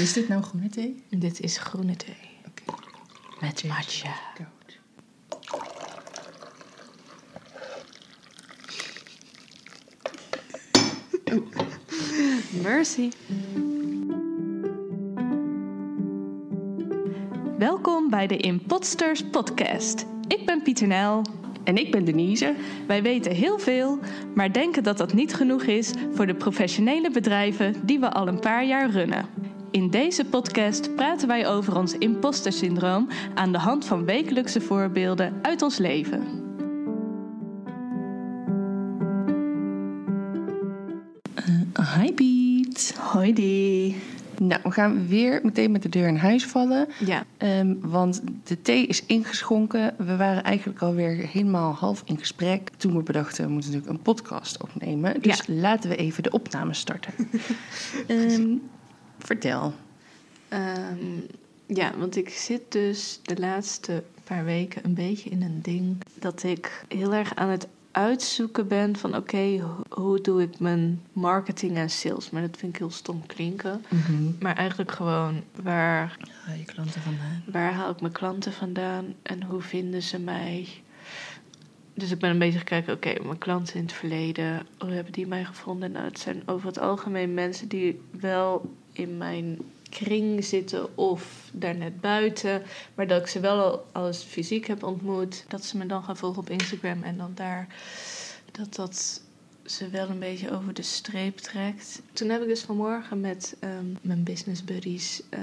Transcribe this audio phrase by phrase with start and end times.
[0.00, 1.02] Is dit nou groene thee?
[1.08, 2.16] Dit is groene thee.
[2.46, 2.62] Oké.
[3.40, 4.14] Met matcha.
[4.34, 4.78] Koud.
[12.62, 13.10] Mercy.
[17.58, 20.06] Welkom bij de Impotsters podcast.
[20.28, 21.22] Ik ben Pieter Nel.
[21.64, 22.54] En ik ben Denise.
[22.86, 23.98] Wij weten heel veel,
[24.34, 28.40] maar denken dat dat niet genoeg is voor de professionele bedrijven die we al een
[28.40, 29.39] paar jaar runnen.
[29.70, 35.62] In deze podcast praten wij over ons impostersyndroom aan de hand van wekelijkse voorbeelden uit
[35.62, 36.22] ons leven.
[41.96, 42.94] Hi Piet.
[42.98, 43.96] Hoi die.
[44.38, 46.88] Nou, we gaan weer meteen met de deur in huis vallen.
[46.98, 49.94] Ja, Ehm, want de thee is ingeschonken.
[49.98, 52.70] We waren eigenlijk alweer helemaal half in gesprek.
[52.76, 55.20] Toen we bedachten, we moeten natuurlijk een podcast opnemen.
[55.20, 57.12] Dus laten we even de opname starten.
[58.06, 58.56] Ehm,
[59.24, 59.72] vertel.
[60.48, 61.20] Ehm,
[61.66, 66.42] ja, want ik zit dus de laatste paar weken een beetje in een ding dat
[66.42, 71.76] ik heel erg aan het uitzoeken ben van oké, ho- hoe doe ik mijn marketing
[71.76, 72.30] en sales?
[72.30, 73.84] Maar dat vind ik heel stom klinken.
[74.40, 77.42] Maar eigenlijk gewoon waar, Haal je klanten vandaan.
[77.52, 80.68] waar haal ik mijn klanten vandaan en hoe vinden ze mij?
[81.94, 85.26] Dus ik ben een beetje gekeken, oké, mijn klanten in het verleden, hoe hebben die
[85.26, 85.92] mij gevonden?
[85.92, 89.58] Nou, het zijn over het algemeen mensen die wel in mijn
[89.90, 92.62] kring zitten of daar net buiten.
[92.94, 95.44] Maar dat ik ze wel al als fysiek heb ontmoet.
[95.48, 97.66] Dat ze me dan gaan volgen op Instagram en dan daar,
[98.52, 99.20] dat dat
[99.64, 102.02] ze wel een beetje over de streep trekt.
[102.12, 105.40] Toen heb ik dus vanmorgen met ehm, mijn business buddies eh,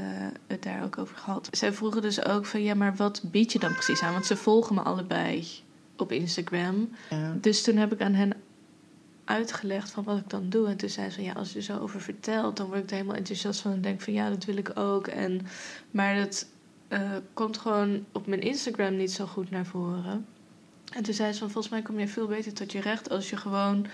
[0.47, 1.47] het daar ook over gehad.
[1.51, 4.13] Zij vroegen dus ook van, ja, maar wat bied je dan precies aan?
[4.13, 5.47] Want ze volgen me allebei
[5.97, 6.89] op Instagram.
[7.09, 7.37] Ja.
[7.41, 8.33] Dus toen heb ik aan hen
[9.27, 10.67] uitgelegd van wat ik dan doe.
[10.67, 12.89] En toen zei ze van ja, als je er zo over vertelt, dan word ik
[12.89, 15.07] er helemaal enthousiast van en denk van ja, dat wil ik ook.
[15.07, 15.47] En,
[15.91, 16.47] maar dat
[16.87, 20.25] eh, komt gewoon op mijn Instagram niet zo goed naar voren.
[20.93, 23.29] En toen zei ze van volgens mij kom je veel beter tot je recht als
[23.29, 23.87] je gewoon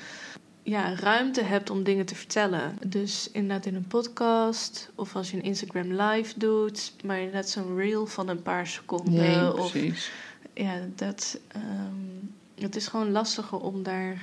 [0.63, 2.77] ja, ruimte hebt om dingen te vertellen.
[2.87, 7.75] Dus inderdaad in een podcast of als je een Instagram live doet, maar inderdaad zo'n
[7.75, 9.13] reel van een paar seconden.
[9.13, 10.11] Nee, of precies.
[10.53, 11.39] ja, dat.
[11.47, 14.21] ehm, het is gewoon lastiger om daar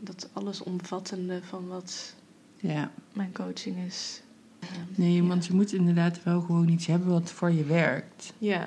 [0.00, 2.14] dat alles omvattende van wat
[2.56, 2.90] Ja.
[3.12, 4.22] mijn coaching is.
[4.94, 5.22] Nee, ja.
[5.28, 8.32] want je moet inderdaad wel gewoon iets hebben wat voor je werkt.
[8.38, 8.66] Ja,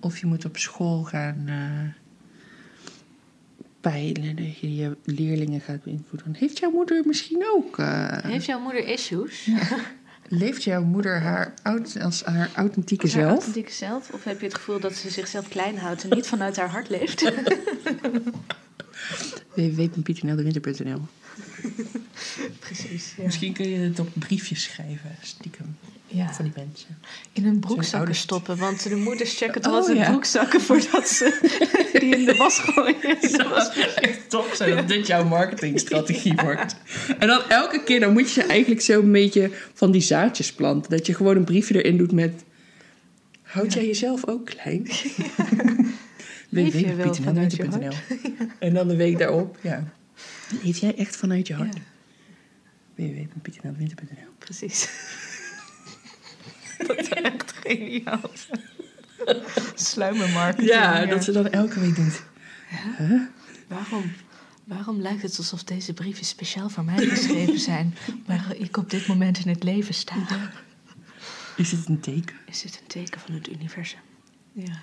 [0.00, 2.02] Of je moet op school gaan eh,
[3.80, 6.34] peilen dat je je leerlingen gaat beïnvloeden.
[6.34, 7.78] Heeft jouw moeder misschien ook...
[7.78, 9.48] eh, heeft jouw moeder issues?
[10.28, 11.54] leeft jouw moeder haar,
[12.02, 13.30] als haar authentieke Haar zelf?
[13.32, 14.10] authentieke zelf?
[14.12, 16.88] Of heb je het gevoel dat ze zichzelf klein houdt en niet vanuit haar hart
[16.88, 17.22] leeft?
[19.58, 21.00] www.pieternelderwinter.nl
[22.60, 23.14] Precies.
[23.16, 23.24] Ja.
[23.24, 25.76] Misschien kun je het op briefjes schrijven, stiekem,
[26.06, 26.32] Ja.
[26.32, 26.98] van die mensen.
[27.32, 30.10] In hun broekzakken stoppen, want de moeders checken toch Oh, altijd ja.
[30.10, 31.38] broekzakken voordat ze
[32.00, 33.02] die in de was gooien.
[33.22, 36.76] In de was- echt top zijn dat dit jouw marketingstrategie wordt.
[37.18, 40.90] En dan elke keer, dan moet je eigenlijk zo een beetje van die zaadjes planten.
[40.90, 42.42] Dat je gewoon een briefje erin doet met...
[43.42, 44.86] Houd jij jezelf ook klein?
[46.48, 47.92] Www.pieternelwinter.nl
[48.58, 49.92] En dan de week daarop, ja.
[50.62, 51.76] Leef jij echt vanuit je hart?
[51.76, 51.82] Ja,
[54.38, 54.88] precies.
[56.86, 58.30] dat is echt geniaal.
[59.74, 60.68] Sluimermarketing.
[60.68, 62.22] Ja, dat ze dat elke week doet.
[62.98, 63.22] Huh?
[63.66, 64.12] Waarom,
[64.64, 67.94] waarom lijkt het alsof deze brieven speciaal voor mij geschreven zijn,
[68.26, 70.14] waar ik op dit moment in het leven sta?
[71.56, 72.36] Is het een teken?
[72.46, 74.00] Is dit een teken van het universum?
[74.52, 74.80] Ja.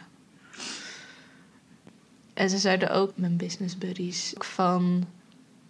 [2.35, 5.05] En ze zeiden ook, mijn business buddies, van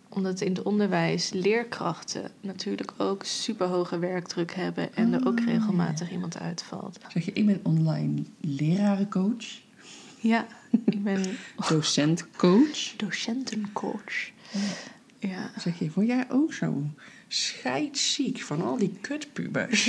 [0.10, 6.12] omdat in het onderwijs leerkrachten natuurlijk ook super hoge werkdruk hebben en er ook regelmatig
[6.12, 7.00] iemand uitvalt.
[7.12, 9.46] Zeg je, ik ben online lerarencoach,
[10.20, 10.48] Ja,
[10.86, 11.24] ik ben
[11.70, 12.94] docentcoach.
[12.98, 14.30] docentencoach.
[15.20, 15.52] Ja.
[15.58, 16.84] Zeg je, word jij ook zo
[17.28, 19.86] scheidsziek van al die kutpubers?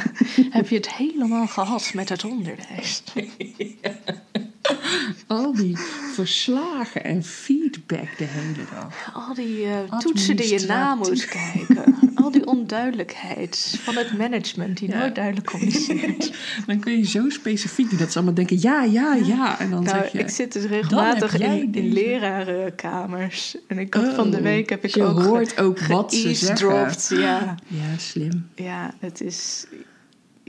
[0.56, 3.02] Heb je het helemaal gehad met het onderwijs?
[5.26, 5.76] al die
[6.14, 9.10] verslagen en feedback de hele dag.
[9.14, 11.94] Al die eh, toetsen die je na moet kijken.
[12.14, 14.98] Al die onduidelijkheid van het management die Ja.
[14.98, 16.32] nooit duidelijk communiceert.
[16.66, 19.58] Dan kun je zo specifiek dat ze allemaal denken ja, ja, ja.
[19.58, 20.18] En dan nou, zeg je...
[20.18, 23.56] ik zit dus regelmatig in, in lerarenkamers.
[23.66, 26.14] En ik had van de Oh, week heb ik je ook ge- hoort ook wat
[26.14, 27.18] ze zeggen.
[27.20, 28.48] Ja, Ja, slim.
[28.54, 29.66] ja, het is...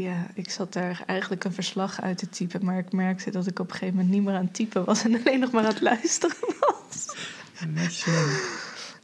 [0.01, 2.65] Ja, ik zat daar eigenlijk een verslag uit te typen.
[2.65, 5.03] Maar ik merkte dat ik op een gegeven moment niet meer aan het typen was.
[5.03, 7.15] En alleen nog maar aan het luisteren was.
[7.59, 8.25] Ja.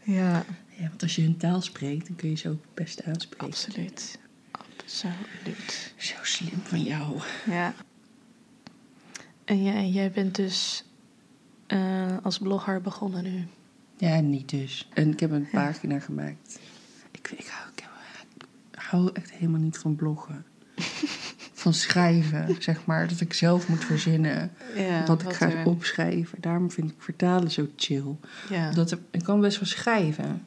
[0.04, 0.46] Ja,
[0.78, 3.48] Ja, want als je hun taal spreekt, dan kun je ze ook best aanspreken.
[3.48, 4.20] absoluut.
[5.46, 5.94] Lief.
[5.98, 7.20] Zo slim van jou.
[7.46, 7.74] Ja.
[9.46, 10.84] En jij, jij bent dus
[11.68, 13.48] eh, als blogger begonnen nu.
[13.98, 14.90] Ja, niet dus.
[14.94, 16.60] En ik heb een pagina gemaakt.
[17.12, 17.84] Ik, ik, hou, ik,
[18.72, 20.46] ik hou echt helemaal niet van bloggen.
[21.58, 23.08] Van schrijven, zeg maar.
[23.08, 24.52] Dat ik zelf moet verzinnen.
[24.76, 26.38] Ja, dat ik ga er- opschrijven.
[26.42, 28.16] Daarom vind ik vertalen zo chill.
[28.50, 30.46] Ja, Dat ik, ik kan best wel schrijven.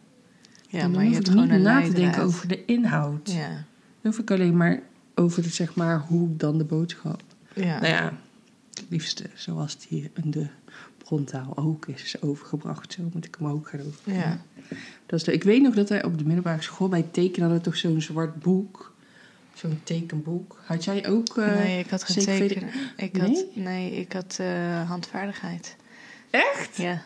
[0.68, 3.30] ja dan maar je hoef hebt ik niet na te denken over de inhoud.
[3.32, 4.80] Ja, Dan hoef ik alleen maar
[5.14, 7.22] over het, zeg maar, hoe dan de boodschap.
[7.54, 7.80] ja.
[7.80, 8.12] Nou ja,
[8.70, 10.46] het liefste zoals die in de
[10.98, 12.92] brontaal ook is overgebracht.
[12.92, 14.12] Zo moet ik hem ook gaan over.
[14.14, 14.40] ja.
[15.06, 17.62] Dat is de, ik weet nog dat wij op de middelbare school bij tekenen hadden
[17.64, 18.89] toch zo'n zwart boek.
[19.60, 20.58] Zo'n tekenboek.
[20.64, 21.36] Had jij ook...
[21.38, 22.70] eh, nee, ik had geen tekenen.
[22.96, 23.22] Ik Nee?
[23.34, 25.76] had, nee, ik had eh, handvaardigheid.
[26.30, 26.76] Echt?
[26.76, 27.02] Ja.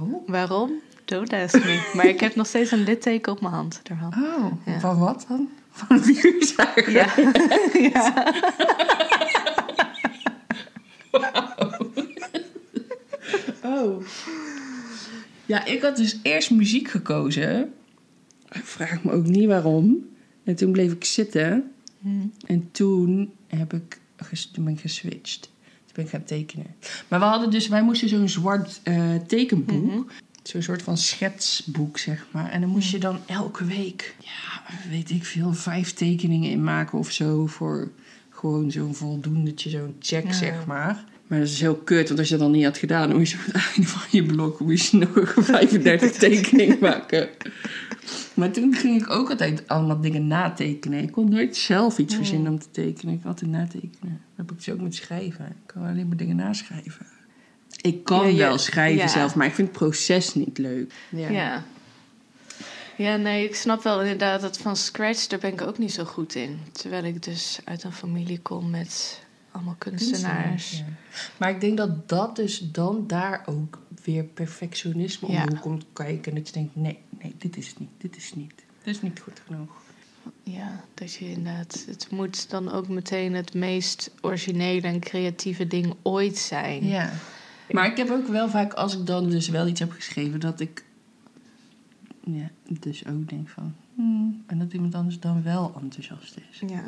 [0.00, 0.28] Oh.
[0.28, 0.72] Waarom?
[1.04, 1.88] Don't ask me.
[1.94, 4.14] Maar ik heb nog steeds een litteken op mijn hand ervan.
[4.24, 4.80] Oh, Ja.
[4.80, 5.48] van wat dan?
[5.70, 6.90] Van een vuurzager?
[6.90, 7.12] Ja.
[7.92, 8.32] ja.
[13.64, 14.04] Oh.
[15.46, 17.72] Ja, ik had dus eerst muziek gekozen.
[18.52, 20.08] Ik vraag me ook niet waarom.
[20.50, 21.70] En toen bleef ik zitten.
[22.00, 22.08] Hm.
[22.46, 23.98] En toen heb ik
[24.52, 25.40] toen ben ik geswitcht.
[25.40, 26.66] Toen ben ik gaan tekenen.
[27.08, 29.84] Maar we hadden dus, wij moesten zo'n zwart eh, tekenboek.
[29.84, 30.00] Mhm.
[30.42, 32.50] Zo'n soort van schetsboek, zeg maar.
[32.50, 36.98] En dan moest je dan elke week, ja, weet ik veel, vijf tekeningen in maken
[36.98, 37.46] of zo.
[37.46, 37.90] Voor
[38.30, 40.32] gewoon zo'n voldoendetje, zo'n check, Ja.
[40.32, 41.04] zeg maar.
[41.26, 43.32] Maar dat is heel kut, want als je dat dan niet had gedaan, dan moest
[43.32, 47.28] je aan het einde van je blok moest je nog 35 tekeningen maken.
[48.34, 51.02] Maar toen ging ik ook altijd allemaal dingen natekenen.
[51.02, 53.14] Ik kon nooit zelf iets verzinnen om te tekenen.
[53.14, 54.20] Ik had altijd natekenen.
[54.36, 55.46] Dat heb ik dus ook met schrijven.
[55.46, 57.06] Ik kan alleen maar dingen naschrijven.
[57.80, 59.08] Ik kan Ja, wel schrijven ja.
[59.08, 60.92] zelf, maar ik vind het proces niet leuk.
[61.08, 61.64] Ja.
[62.96, 66.04] Ja, nee, ik snap wel inderdaad dat van scratch, daar ben ik ook niet zo
[66.04, 66.58] goed in.
[66.72, 70.78] Terwijl ik dus uit een familie kom met allemaal kunstenaars.
[70.78, 70.84] Ja.
[71.36, 76.32] Maar ik denk dat dat dus dan daar ook weer perfectionisme om komt kijken.
[76.32, 78.54] En dat je denkt, nee, nee, dit is het niet, dit is het niet.
[78.82, 79.70] Dit is niet goed genoeg.
[80.42, 85.94] Ja, dat je inderdaad, het moet dan ook meteen het meest originele en creatieve ding
[86.02, 86.86] ooit zijn.
[86.86, 87.12] Ja.
[87.70, 90.60] Maar ik heb ook wel vaak, als ik dan dus wel iets heb geschreven, dat
[90.60, 90.84] ik
[92.24, 92.50] ja,
[92.80, 93.74] dus ook denk van...
[93.94, 96.62] hmm, en dat iemand anders dan wel enthousiast is.
[96.70, 96.82] Ja,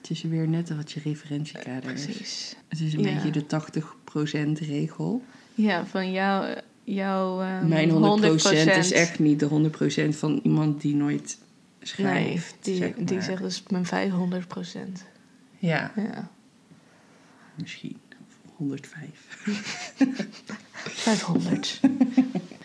[0.00, 2.04] Het is weer net wat je referentiekader is.
[2.04, 2.56] precies.
[2.68, 3.14] Het is een Ja.
[3.22, 5.22] beetje de 80% regel.
[5.54, 9.46] Ja, van jou, jouw ehm, Mijn 100%, 100%, is echt niet de
[10.12, 11.38] 100% van iemand die nooit
[11.78, 12.54] Nee, schrijft.
[12.60, 13.22] die, zeg die maar.
[13.24, 15.04] zegt dus mijn 500 procent.
[15.58, 16.30] Ja, Ja.
[17.54, 17.96] misschien.
[18.28, 19.08] Of 105.
[20.74, 21.80] 500.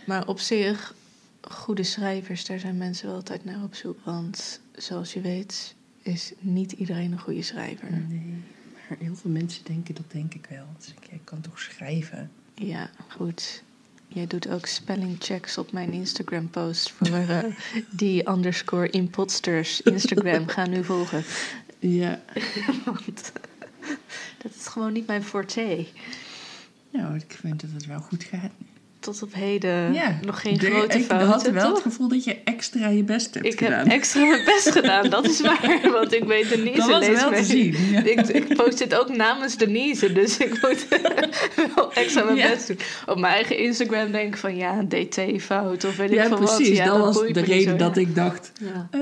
[0.06, 0.96] maar op zich,
[1.42, 3.98] goede schrijvers, daar zijn mensen wel altijd naar op zoek.
[4.04, 7.92] Want zoals je weet, is niet iedereen een goede schrijver.
[7.92, 8.34] Nee,
[8.90, 10.66] maar heel veel mensen denken dat denk ik wel.
[10.78, 12.32] Dus ik, ik kan toch schrijven?
[12.56, 13.64] Ja, goed.
[14.14, 17.44] Jij doet ook spellingchecks op mijn Instagram post voor eh,
[17.90, 20.48] die underscore imposters Instagram.
[20.48, 21.24] Ga nu volgen.
[21.80, 22.22] Ja.
[22.86, 23.32] Want
[24.38, 25.86] dat is gewoon niet mijn forte.
[26.92, 28.52] Nou, ik vind dat het wel goed gaat.
[29.10, 30.20] Tot op heden ja.
[30.26, 33.34] nog geen De- grote ik fouten, had wel het gevoel dat je extra je best
[33.34, 33.78] hebt Ik gedaan.
[33.80, 35.80] heb extra mijn best gedaan, dat is waar.
[35.94, 37.40] Want ik weet Denise dat was wel mee.
[37.40, 37.76] te zien.
[37.92, 38.04] Ja.
[38.04, 40.88] Ik, ik post dit ook namens Denise, dus ik moet
[41.76, 42.50] wel extra mijn Ja.
[42.50, 42.78] best doen.
[43.06, 46.40] Op mijn eigen Instagram denk ik van ja, DT-fout of weet ik veel wat.
[46.56, 46.78] precies.
[46.78, 48.52] Ja, dat was de reden zo, dat ik dacht...
[48.92, 49.00] Eh,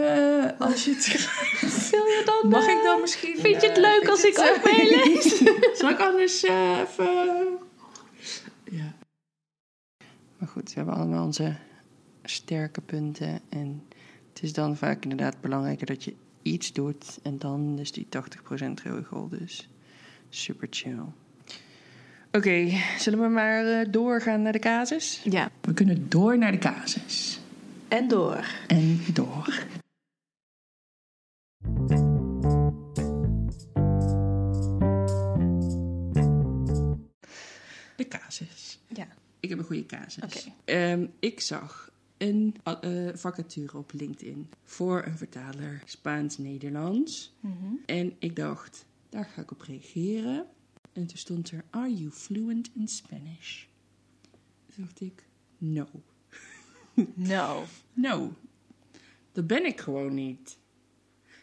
[0.60, 1.06] als je het
[1.92, 3.36] Wil je dan, mag eh, ik dan misschien...
[3.40, 5.42] Vind je het leuk als ik het, ook meelees?
[5.80, 6.54] Zal ik anders eh,
[6.90, 7.66] even...
[10.38, 11.56] Maar goed, we hebben allemaal onze
[12.24, 13.40] sterke punten.
[13.50, 13.84] En
[14.34, 17.20] het is dan vaak inderdaad belangrijker dat je iets doet.
[17.24, 18.10] En dan dus die 80%
[18.84, 19.30] regel.
[19.30, 19.70] Dus
[20.30, 21.00] super chill.
[22.32, 25.22] Oké, zullen we maar eh, doorgaan naar de casus?
[25.24, 27.40] Ja, We kunnen door naar de casus.
[27.88, 28.46] en door.
[28.68, 29.66] En door.
[37.96, 38.80] De casus.
[38.88, 39.08] Ja.
[39.40, 40.50] Ik heb een goede casus.
[40.66, 47.36] Ehm, ik zag een eh, vacature op LinkedIn voor een vertaler Spaans-Nederlands.
[47.40, 47.74] Mhm.
[47.86, 50.46] En ik dacht, daar ga ik op reageren.
[50.94, 53.66] En toen stond er, are you fluent in Spanish?
[54.76, 55.26] Toen dacht ik,
[55.58, 55.88] no.
[57.14, 57.64] No.
[57.94, 58.34] No,
[59.32, 60.58] dat ben ik gewoon niet.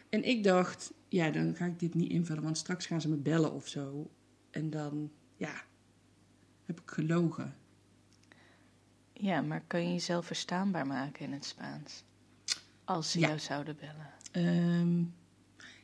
[0.08, 3.16] En ik dacht, ja, dan ga ik dit niet invullen, want straks gaan ze me
[3.16, 4.10] bellen of zo.
[4.50, 5.64] En dan, ja,
[6.64, 7.56] heb ik gelogen.
[9.14, 12.04] Ja, maar kan je jezelf verstaanbaar maken in het Spaans?
[12.84, 13.26] Als ze Ja.
[13.26, 14.10] jou zouden bellen.
[14.32, 15.02] Ehm,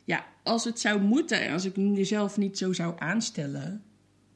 [0.04, 3.84] Ja, als het zou moeten en als ik mezelf niet zo zou aanstellen,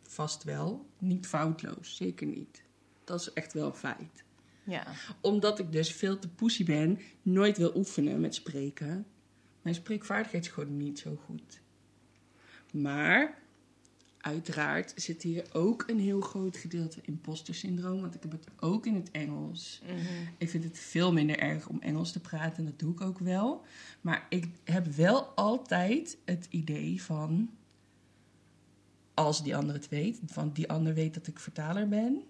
[0.02, 0.86] vast wel.
[0.98, 2.62] Niet foutloos, zeker niet.
[3.04, 4.24] Dat is echt wel een feit.
[4.64, 4.86] Ja.
[5.20, 9.06] Omdat ik dus veel te poesie ben, nooit wil oefenen met spreken.
[9.62, 11.60] Mijn spreekvaardigheid is gewoon niet zo goed.
[12.72, 13.38] Maar
[14.25, 18.00] uiteraard zit hier ook een heel groot gedeelte imposter syndroom.
[18.00, 19.81] Want ik heb het ook in het Engels.
[19.83, 19.97] Mhm.
[20.38, 22.57] Ik vind het veel minder erg om Engels te praten.
[22.57, 23.64] En dat doe ik ook wel.
[24.00, 27.50] Maar ik heb wel altijd het idee van...
[29.14, 30.21] Als die ander het weet.
[30.26, 32.23] Van die ander weet dat ik vertaler ben.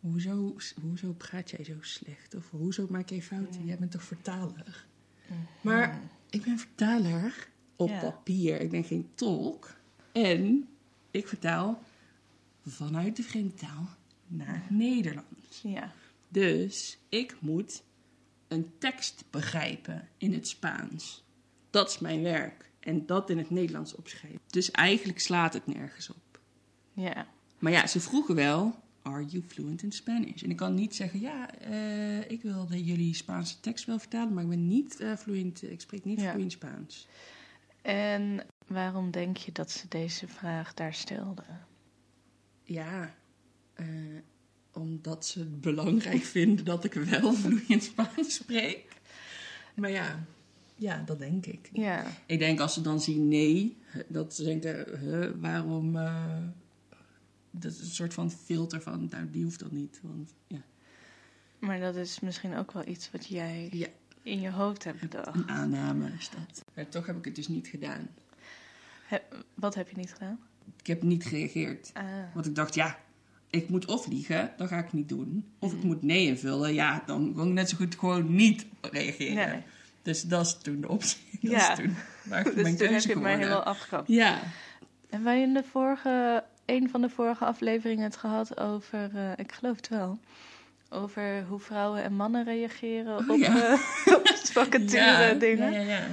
[0.00, 2.34] Hoezo, hoezo praat jij zo slecht?
[2.34, 3.66] Of hoezo maak jij fouten?
[3.66, 4.86] Jij bent toch vertaler?
[5.60, 8.60] Maar ik ben vertaler op papier.
[8.60, 9.74] Ik ben geen tolk.
[10.12, 10.68] En
[11.14, 11.82] ik vertaal
[12.66, 13.88] vanuit de vreemde taal
[14.26, 15.60] naar het Nederlands.
[15.62, 15.92] Ja.
[16.28, 17.82] Dus ik moet
[18.48, 21.24] een tekst begrijpen in het Spaans.
[21.70, 22.70] Dat is mijn werk.
[22.80, 24.40] En dat in het Nederlands opschrijven.
[24.46, 26.40] Dus eigenlijk slaat het nergens op.
[26.92, 27.26] Ja.
[27.58, 30.42] Maar ja, ze vroegen wel: Are you fluent in Spanish?
[30.42, 34.42] En ik kan niet zeggen: Ja, eh, ik wilde jullie Spaanse tekst wel vertalen, maar
[34.42, 35.62] ik ben niet eh, vloeiend.
[35.62, 36.28] Ik spreek niet Ja.
[36.30, 37.06] vloeiend Spaans.
[37.82, 41.66] En waarom denk je dat ze deze vraag daar stelden?
[42.62, 43.14] Ja,
[43.74, 43.86] eh,
[44.72, 48.86] omdat ze het belangrijk vinden dat ik wel vloeiend Spaans spreek.
[49.74, 50.24] Maar ja,
[50.76, 51.68] ja, dat denk ik.
[51.72, 52.06] Ja.
[52.26, 53.76] Ik denk als ze dan zien nee,
[54.08, 55.96] dat ze denken, huh, waarom...
[55.96, 56.36] eh,
[57.50, 60.00] dat is een soort van filter van, nou, die hoeft dat niet.
[60.02, 60.62] Want ja,
[61.58, 63.86] Maar dat is misschien ook wel iets wat jij Ja.
[64.22, 65.34] in je hoofd hebt bedacht.
[65.34, 66.64] een aanname is dat.
[66.74, 68.08] Maar toch heb ik het dus niet gedaan.
[69.14, 70.38] He- wat heb je niet gedaan?
[70.80, 71.90] Ik heb niet gereageerd.
[71.94, 72.02] Ah.
[72.34, 72.98] Want ik dacht, ja,
[73.50, 75.44] ik moet of liegen, dat ga ik niet doen.
[75.58, 75.78] Of Mhm.
[75.80, 79.48] ik moet nee invullen, ja, dan kan ik net zo goed gewoon niet reageren.
[79.48, 79.62] Nee.
[80.02, 81.18] Dus dat is toen de optie.
[81.40, 81.70] Dat Ja.
[81.70, 84.08] is toen waar Dus mijn toen heb je mij helemaal afgekapt.
[84.08, 84.38] Ja.
[85.10, 89.52] En wij in de vorige, een van de vorige afleveringen het gehad over, eh, ik
[89.52, 90.18] geloof het wel,
[90.90, 93.72] over hoe vrouwen en mannen reageren Oh, op, ja.
[93.72, 93.72] eh,
[94.14, 95.32] op vacature ja.
[95.32, 95.72] dingen.
[95.72, 96.06] Ja, ja, ja.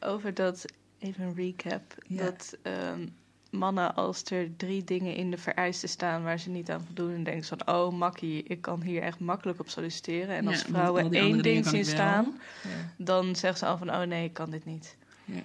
[0.00, 0.64] Over dat,
[1.04, 2.22] even een recap, Ja.
[2.24, 3.06] dat ehm,
[3.50, 7.24] mannen als er drie dingen in de vereisten staan waar ze niet aan voldoen, en
[7.24, 10.36] denken ze van, oh makkie, ik kan hier echt makkelijk op solliciteren.
[10.36, 12.68] En Ja, als vrouwen één ding zien staan, Ja.
[13.04, 14.96] dan zeggen ze al van, oh nee, ik kan dit niet.
[15.24, 15.42] Ja.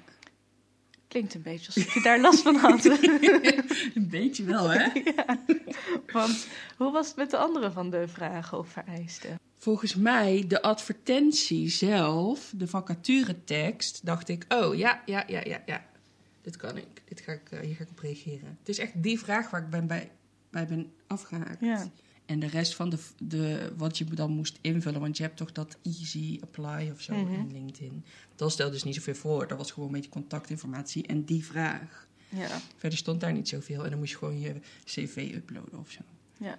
[1.08, 2.86] Klinkt een beetje alsof je daar last van had.
[3.96, 4.88] Een beetje wel, hè?
[6.14, 6.48] Want
[6.78, 9.40] hoe was het met de andere van de vragen of vereisten?
[9.62, 15.86] Volgens mij, de advertentie zelf, de vacaturetekst, dacht ik, oh ja, ja, ja, ja, ja.
[16.42, 17.02] Dit kan ik.
[17.06, 18.58] Dit ga ik, eh, hier ga ik op reageren.
[18.60, 20.12] Het is echt die vraag waar ik ben bij,
[20.50, 21.60] bij ben afgehaakt.
[21.62, 21.88] Ja.
[22.26, 25.52] En de rest van de, de, wat je dan moest invullen, want je hebt toch
[25.52, 27.34] dat easy apply of zo Mhm.
[27.34, 28.04] in LinkedIn.
[28.36, 29.48] Dat stelde dus niet zoveel voor.
[29.48, 32.08] Dat was gewoon een beetje contactinformatie en die vraag.
[32.30, 35.92] Ja, Verder stond daar niet zoveel en dan moest je gewoon je cv uploaden of
[35.92, 36.02] zo.
[36.38, 36.56] ja.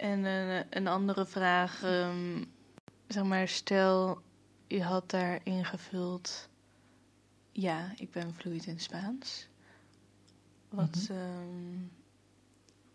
[0.00, 2.44] En een, een andere vraag, ehm,
[3.08, 4.22] zeg maar, stel
[4.66, 6.48] je had daar ingevuld,
[7.52, 9.48] ja, ik ben vloeiend in Spaans.
[10.68, 11.12] Wat, Mhm.
[11.12, 11.78] ehm,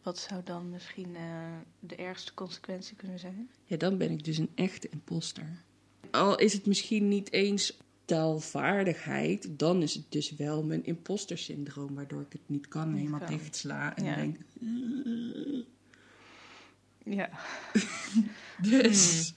[0.04, 3.50] wat zou dan misschien eh, de ergste consequentie kunnen zijn?
[3.64, 5.64] Ja, dan ben ik dus een echte imposter.
[6.12, 11.96] Al is het misschien niet eens taalvaardigheid, dan is het dus wel mijn imposter syndroom,
[11.96, 13.28] waardoor ik het niet kan, helemaal kan.
[13.38, 14.16] dicht sla en Ja.
[14.16, 14.38] denk.
[14.62, 15.74] "Eh."
[17.06, 17.30] Ja.
[18.58, 19.34] Dus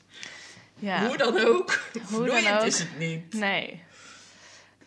[0.79, 1.07] ja.
[1.07, 2.67] hoe dan ook, Hoe dan vloeiend ook.
[2.67, 3.33] is het niet.
[3.33, 3.81] Nee.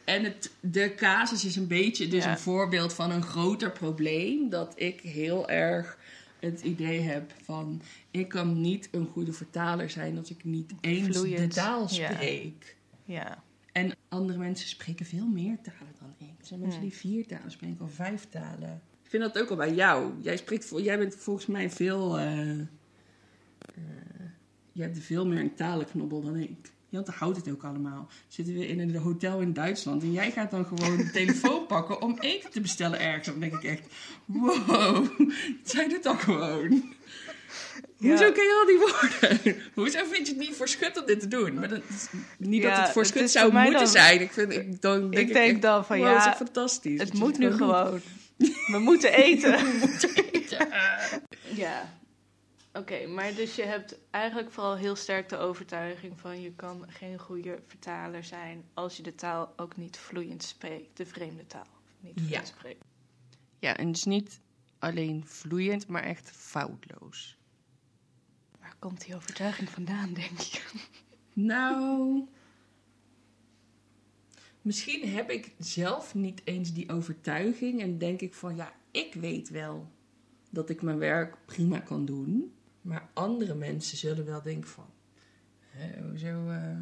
[0.03, 2.31] En het, de casus is een beetje dus Ja.
[2.31, 4.49] een voorbeeld van een groter probleem.
[4.49, 5.97] Dat ik heel erg
[6.39, 7.81] het idee heb van...
[8.11, 12.11] ik kan niet een goede vertaler zijn als ik niet eens Vloeiend, de taal ja.
[12.13, 12.75] spreek.
[13.05, 13.43] Ja.
[13.71, 16.39] En andere mensen spreken veel meer talen dan ik.
[16.39, 16.89] Er zijn mensen Hmm.
[16.89, 18.81] die vier talen spreken of vijf talen.
[19.11, 20.11] Ik vind dat ook al bij jou.
[20.21, 22.17] Jij, spreekt, vo- jij bent volgens mij veel...
[22.17, 22.65] eh, eh,
[24.71, 26.51] jij hebt veel meer een talenknobbel dan ik.
[26.89, 28.07] Jante houdt het ook allemaal.
[28.27, 32.01] Zitten we in een hotel in Duitsland en jij gaat dan gewoon de telefoon pakken
[32.01, 33.25] om eten te bestellen ergens.
[33.27, 33.81] Dan denk ik echt,
[34.25, 35.05] wow,
[35.63, 36.83] zij doet dat gewoon.
[37.97, 38.09] Ja.
[38.09, 39.61] Hoezo ken je al die woorden?
[39.83, 41.53] Hoezo vind je het niet voor schut om dit te doen?
[41.53, 44.21] Maar dat is niet dat het voor schut zou voor moeten dan- zijn.
[44.21, 46.99] Ik, vind, ik, dan denk Ik ik denk echt, dan van wow, ja, is fantastisch.
[46.99, 48.01] Het je moet nu gewoon.
[48.73, 49.59] We moeten eten.
[51.55, 51.99] ja.
[52.73, 57.19] Oké, maar dus je hebt eigenlijk vooral heel sterk de overtuiging van je kan geen
[57.19, 61.67] goede vertaler zijn als je de taal ook niet vloeiend spreekt, de vreemde taal
[61.99, 62.23] niet Ja.
[62.25, 62.83] vloeiend spreekt.
[63.59, 64.39] Ja, en dus niet
[64.79, 67.37] alleen vloeiend, maar echt foutloos.
[68.59, 70.61] Waar komt die overtuiging vandaan, denk je?
[71.33, 72.27] Nou,
[74.61, 79.49] misschien heb ik zelf niet eens die overtuiging en denk ik van ja, ik weet
[79.49, 79.87] wel
[80.49, 82.53] dat ik mijn werk prima kan doen.
[82.81, 84.85] Maar andere mensen zullen wel denken van,
[85.59, 86.77] hè, hoezo, eh,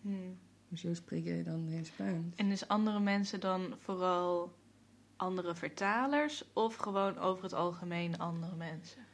[0.00, 0.38] Hmm.
[0.68, 2.36] hoezo spreek jij dan geen Spaans?
[2.36, 4.56] En is andere mensen dan vooral
[5.16, 9.06] andere vertalers of gewoon over het algemeen andere mensen?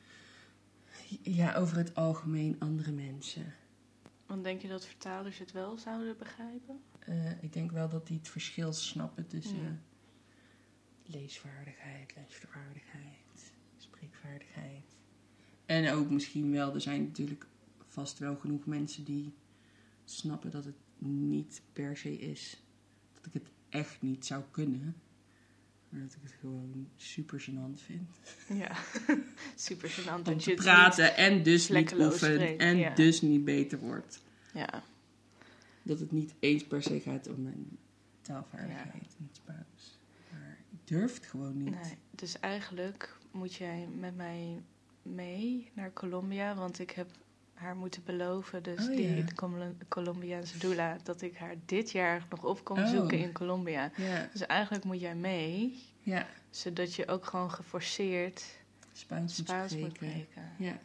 [1.22, 3.54] Ja, over het algemeen andere mensen.
[4.26, 6.80] Want denk je dat vertalers het wel zouden begrijpen?
[7.04, 9.78] Eh, ik denk wel dat die het verschil snappen tussen Ja.
[11.06, 14.96] leesvaardigheid, leesvaardigheid, spreekvaardigheid.
[15.66, 17.46] En ook misschien wel, er zijn natuurlijk
[17.88, 19.34] vast wel genoeg mensen die
[20.04, 22.62] snappen dat het niet per se is
[23.12, 24.94] dat ik het echt niet zou kunnen.
[25.88, 28.10] Maar dat ik het gewoon super gênant vind.
[28.48, 28.76] Ja,
[29.56, 30.16] super gênant.
[30.16, 32.94] Om dat te je praten en dus niet vlekkeloos oefen spreekt, en ja.
[32.94, 34.22] dus niet beter wordt.
[34.54, 34.82] Ja,
[35.86, 37.78] Dat het niet eens per se gaat om mijn
[38.22, 39.98] taalvaardigheid in het Spaans.
[40.32, 41.70] Maar ik durf het gewoon niet.
[41.70, 41.98] nee.
[42.10, 44.62] Dus eigenlijk moet jij met mij
[45.02, 47.10] mee naar Colombia, want ik heb
[47.54, 49.24] haar moeten beloven, dus Oh, die ja.
[49.26, 52.88] de Col- Colombiaanse doula, dat ik haar dit jaar nog op kon Oh.
[52.90, 53.90] zoeken in Colombia.
[53.96, 56.26] Ja, Dus eigenlijk moet jij mee, ja.
[56.50, 58.58] zodat je ook gewoon geforceerd
[58.92, 60.16] Spaans, Spaans moet moet spreken.
[60.20, 60.50] spreken.
[60.58, 60.78] Ja.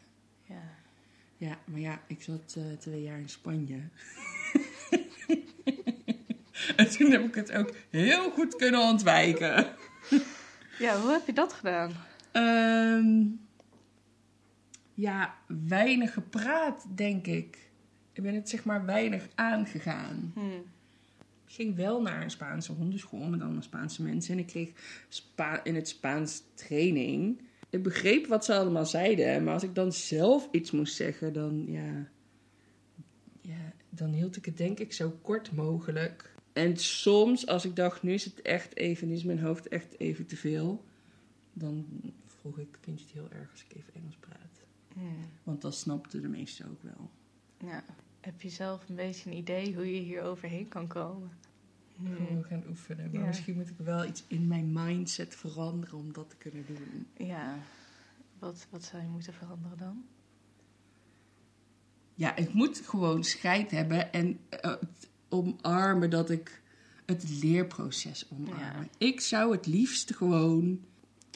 [0.44, 0.62] Ja.
[1.38, 3.80] ja, maar ja, ik zat eh, twee jaar in Spanje.
[6.76, 9.68] en toen heb ik het ook heel goed kunnen ontwijken.
[10.80, 11.92] ja, hoe heb je dat gedaan?
[12.32, 13.26] Ehm,
[14.94, 15.36] ja,
[15.68, 17.58] weinig gepraat, denk ik.
[18.14, 20.32] Ik ben het zeg maar weinig aangegaan.
[20.36, 20.42] Hm.
[21.46, 24.34] Ik ging wel naar een Spaanse hondenschool met allemaal Spaanse mensen.
[24.34, 24.70] En ik kreeg
[25.08, 27.42] Spa in het Spaans training.
[27.70, 29.44] Ik begreep wat ze allemaal zeiden.
[29.44, 32.08] Maar als ik dan zelf iets moest zeggen, dan ja...
[33.90, 36.34] Dan hield ik het denk ik zo kort mogelijk.
[36.54, 40.00] En soms, als ik dacht, nu is het echt even, nu is mijn hoofd echt
[40.00, 40.84] even te veel.
[41.54, 41.86] Dan
[42.26, 44.38] vroeg ik, vind je het heel erg als ik even Engels praat?
[45.44, 47.10] Want dat snapten de meesten ook wel.
[47.70, 47.84] Ja.
[48.20, 51.32] Heb je zelf een beetje een idee hoe je hier overheen kan komen?
[51.96, 52.16] Hm.
[52.16, 53.12] Gewoon gaan oefenen.
[53.12, 53.28] Maar Ja.
[53.28, 57.08] misschien moet ik wel iets in mijn mindset veranderen om dat te kunnen doen.
[57.28, 57.58] Ja.
[58.40, 60.06] Wat, wat zou je moeten veranderen dan?
[62.20, 64.74] Ja, ik moet gewoon scheid hebben en eh,
[65.30, 66.62] omarmen dat ik
[67.06, 68.90] het leerproces omarmen.
[68.98, 70.80] Ik zou het liefst gewoon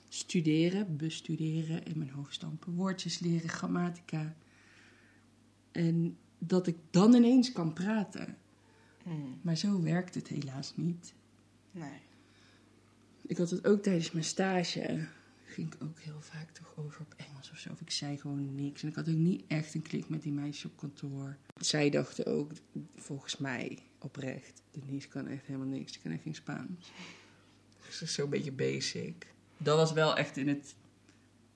[0.10, 4.36] studeren, bestuderen, in mijn hoofd stampen, woordjes leren, grammatica.
[5.72, 8.38] En dat ik dan ineens kan praten.
[9.04, 9.10] Hm.
[9.42, 11.14] Maar zo werkt het helaas niet.
[11.72, 12.00] Nee.
[13.22, 15.08] Ik had het ook tijdens mijn stage.
[15.54, 17.72] Ging ik ook heel vaak toch over op Engels of zo.
[17.72, 18.84] Of ik zei gewoon niks.
[18.84, 21.38] En ik had ook niet echt een klik met die meisjes op kantoor.
[21.60, 22.52] Zij dachten ook,
[22.96, 24.62] volgens mij, oprecht.
[24.72, 25.92] Denise kan echt helemaal niks.
[25.92, 26.92] Die kan echt geen Spaans.
[27.86, 29.34] Dus dat is zo'n beetje basic.
[29.58, 30.76] Dat was wel echt in het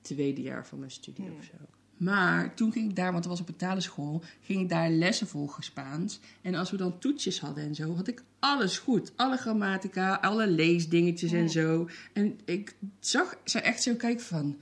[0.01, 1.37] tweede jaar van mijn studie Hmm.
[1.37, 1.76] of zo.
[1.97, 5.27] Maar toen ging ik daar, want het was op een talenschool, ging ik daar lessen
[5.27, 6.19] volgen Spaans.
[6.41, 9.11] En als we dan toetsjes hadden en zo, had ik alles goed.
[9.15, 11.89] Alle grammatica, alle leesdingetjes en zo.
[12.13, 14.57] En ik zag ze echt zo kijken van...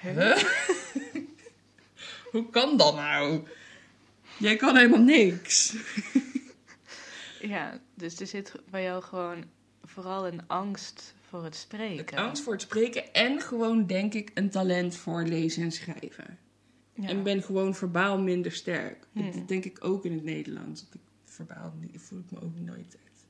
[0.00, 0.36] Huh?
[2.32, 3.42] Hoe kan dat nou?
[4.38, 5.74] Jij kan helemaal niks.
[7.42, 9.44] Ja, dus er zit bij jou gewoon
[9.84, 12.16] vooral een angst voor het spreken.
[12.16, 16.38] Het angst voor het spreken en gewoon, denk ik, een talent voor lezen en schrijven.
[17.02, 17.08] Ja.
[17.08, 19.06] En ben gewoon verbaal minder sterk.
[19.12, 19.32] Hmm.
[19.32, 20.82] Dat denk ik ook in het Nederlands.
[20.92, 23.26] Ik verbaal voel ik me ook nooit echt.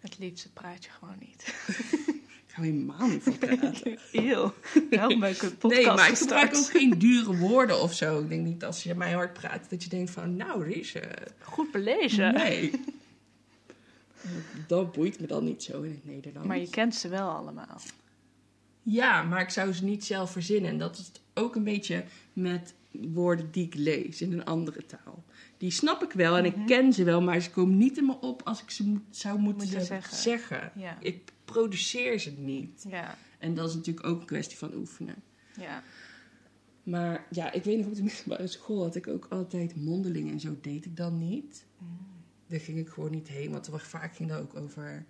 [0.00, 1.44] Het liefste praat je gewoon niet.
[2.48, 3.98] Ik hou helemaal niet van praten.
[4.12, 4.54] Eeuw.
[4.90, 8.20] Daarom ben ik een podcast nee, maar ik gebruik ook geen dure woorden of zo.
[8.20, 11.02] Ik denk niet als je mij hoort praten dat je denkt van, nou Riese.
[11.40, 12.34] Goed belezen.
[12.34, 12.70] Nee.
[14.66, 16.48] Dat boeit me dan niet zo in het Nederlands.
[16.48, 17.80] Maar je kent ze wel allemaal.
[18.90, 20.70] Ja, maar ik zou ze niet zelf verzinnen.
[20.70, 24.86] En dat is het ook een beetje met woorden die ik lees in een andere
[24.86, 25.24] taal.
[25.58, 28.20] Die snap ik wel en ik ken ze wel, maar ze komen niet in me
[28.20, 30.16] op als ik ze moet- zou moeten, Moeten zeggen.
[30.16, 30.72] zeggen.
[30.74, 30.96] Ja.
[31.00, 32.84] Ik produceer ze niet.
[32.88, 35.14] Ja, En dat is natuurlijk ook een kwestie van oefenen.
[35.60, 35.82] ja.
[36.82, 40.40] Maar ja, ik weet nog op de middelbare school had ik ook altijd mondelingen en
[40.40, 41.64] zo deed ik dan niet.
[42.46, 45.04] Daar ging ik gewoon niet heen, want er was- vaak ging dat ook over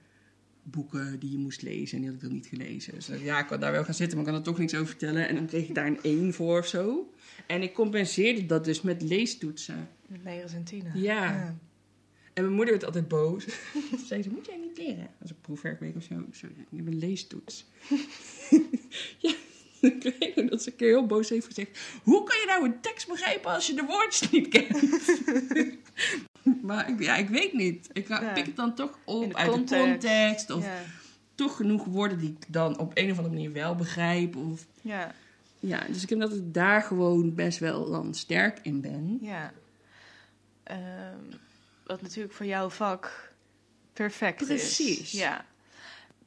[0.71, 2.95] boeken die je moest lezen en die had ik dan niet gelezen.
[2.95, 4.87] Dus ja, ik kan daar wel gaan zitten, maar ik kan er toch niks over
[4.87, 5.29] vertellen.
[5.29, 7.13] En dan kreeg ik daar een 1 voor of zo.
[7.47, 9.89] En ik compenseerde dat dus met leestoetsen.
[10.07, 11.01] Met en tienen.
[11.01, 11.57] Ja.
[12.33, 13.45] En mijn moeder werd altijd boos.
[13.45, 15.11] Ze zei ze, moet jij niet leren?
[15.21, 16.15] Als een proefwerkweek of zo.
[16.33, 17.67] Zo, ik heb een leestoets.
[19.19, 19.35] ja,
[19.81, 21.79] ik weet nog dat ze een keer heel boos heeft gezegd.
[22.03, 24.69] Hoe kan je nou een tekst begrijpen als je de woordjes niet kent?
[26.63, 27.89] maar ik, ja, ik weet niet.
[27.93, 28.33] Ik Ja.
[28.33, 29.71] pik het dan toch op de uit context.
[29.71, 30.51] de context.
[30.51, 30.81] Of Ja.
[31.35, 34.37] toch genoeg woorden die ik dan op een of andere manier wel begrijp.
[34.37, 35.15] Of, Ja.
[35.61, 39.19] ja, dus ik denk dat ik daar gewoon best wel dan sterk in ben.
[39.21, 39.53] Ja.
[40.63, 41.19] Ehm,
[41.87, 43.33] wat natuurlijk voor jouw vak
[43.93, 44.47] perfect is.
[44.47, 45.11] Precies.
[45.13, 45.45] Ja.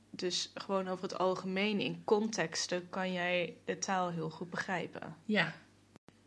[0.10, 5.16] Dus gewoon over het algemeen in contexten kan jij de taal heel goed begrijpen.
[5.26, 5.54] Ja.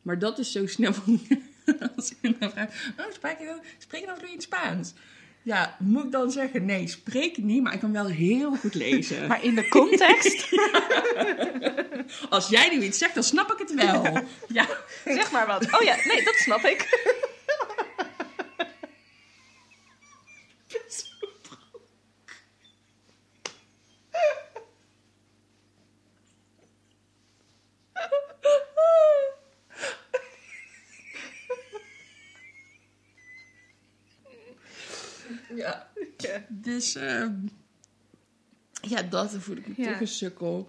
[0.02, 0.92] Maar dat is zo snel.
[1.96, 4.92] Als ik dan vraag, oh, spreek je, spreek je dan vloeiend Spaans?
[5.42, 8.74] Ja, moet ik dan zeggen, nee, spreek ik niet, maar ik kan wel heel goed
[8.74, 9.26] lezen.
[9.26, 10.52] Maar in de context,
[12.30, 14.02] Als jij nu iets zegt, dan snap ik het wel.
[14.48, 14.66] Ja.
[15.04, 15.72] zeg maar wat.
[15.72, 17.12] Oh ja, nee, dat snap ik.
[35.54, 35.90] Ja.
[36.16, 36.46] Ja.
[36.74, 37.34] Dus, ehm,
[38.82, 39.90] ja, dat voel ik me Ja.
[39.92, 40.68] toch een sukkel.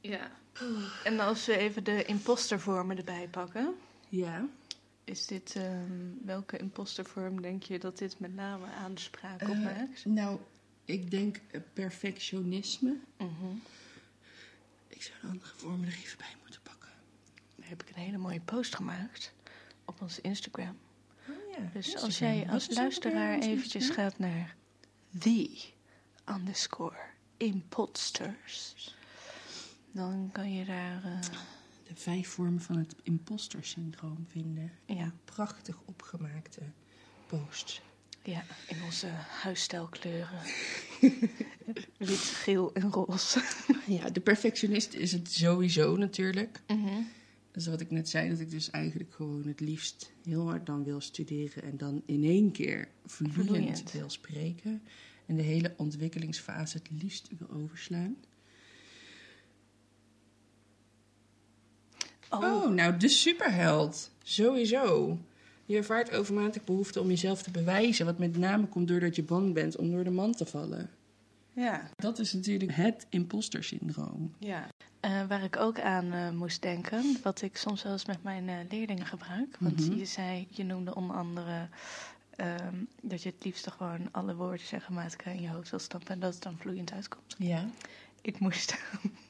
[0.00, 0.30] ja.
[1.04, 3.74] En als we even de impostervormen erbij pakken.
[4.08, 4.46] Ja.
[5.04, 5.92] Is dit, ehm,
[6.24, 10.04] welke impostervorm denk je dat dit met name aanspraak Eh, op maakt?
[10.04, 10.38] nou,
[10.84, 12.96] ik denk eh, perfectionisme.
[13.18, 13.30] Mhm.
[14.88, 16.90] Ik zou de andere vormen er even bij moeten pakken.
[17.56, 19.32] Daar heb ik een hele mooie post gemaakt
[19.84, 20.78] op onze Instagram.
[21.28, 21.70] Oh ja.
[21.72, 22.04] Dus Instagram.
[22.04, 24.56] als jij als is luisteraar eventjes gaat naar
[25.18, 25.50] the
[26.28, 26.96] underscore
[27.36, 28.74] imposters,
[29.92, 31.20] dan kan je daar, eh,
[31.88, 34.72] De vijf vormen van het imposter-syndroom vinden.
[34.86, 36.60] ja, Prachtig opgemaakte
[37.26, 37.80] posts.
[38.22, 39.06] ja, in onze
[39.42, 40.40] huisstijlkleuren.
[41.98, 43.42] Wit, geel en roze.
[43.86, 46.60] Ja, de perfectionist is het sowieso natuurlijk.
[46.66, 46.76] Dat
[47.60, 50.84] is wat ik net zei, dat ik dus eigenlijk gewoon het liefst heel hard dan
[50.84, 53.92] wil studeren en dan in één keer vloeiend, Vloeiend.
[53.92, 54.82] wil spreken.
[55.26, 58.16] En de hele ontwikkelingsfase het liefst wil overslaan.
[62.30, 64.10] Oh, nou, de superheld.
[64.22, 65.18] Sowieso.
[65.64, 69.54] Je ervaart overmatig behoefte om jezelf te bewijzen, wat met name komt doordat je bang
[69.54, 70.90] bent om door de man te vallen.
[71.58, 74.34] Ja, Dat is natuurlijk het imposter-syndroom.
[74.38, 74.66] ja.
[75.00, 78.48] Eh, waar ik ook aan eh, moest denken, wat ik soms wel eens met mijn
[78.48, 79.56] eh, leerlingen gebruik.
[79.60, 79.98] Want Mhm.
[79.98, 81.68] je zei, je noemde onder andere
[82.36, 86.08] ehm, dat je het liefst gewoon alle woorden en grammatica in je hoofd wil stampen
[86.08, 87.34] en dat het dan vloeiend uitkomt.
[87.38, 87.64] Ja.
[88.20, 88.78] Ik moest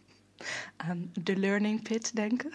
[0.77, 2.51] aan de learning pit denken,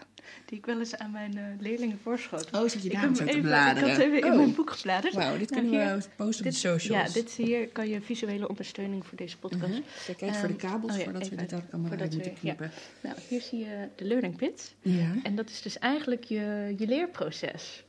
[0.45, 2.49] die ik wel eens aan mijn eh, leerlingen voorschoot.
[2.51, 3.89] Oh, zit je daar zo te even, ik bladeren?
[3.89, 4.35] had even in Oh.
[4.35, 5.13] mijn boek gebladerd.
[5.13, 7.07] Wauw, dit Nou, kunnen hier- we posten op de socials.
[7.07, 9.61] Ja, dit hier kan je visuele ondersteuning voor deze podcast.
[9.73, 9.81] Mhm.
[10.17, 12.31] Kijk voor de Ehm, kabels, oh ja, voordat we dit uit allemaal moeten we- ja.
[12.39, 12.71] knippen.
[13.01, 14.73] Nou, hier zie je de learning pit.
[14.81, 15.11] Ja.
[15.23, 17.83] En dat is dus eigenlijk je, je leerproces.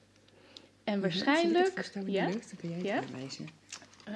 [0.84, 2.12] En Zet waarschijnlijk, ja, lucht, dan kun
[2.70, 3.44] jij het Ja?
[4.04, 4.14] eh,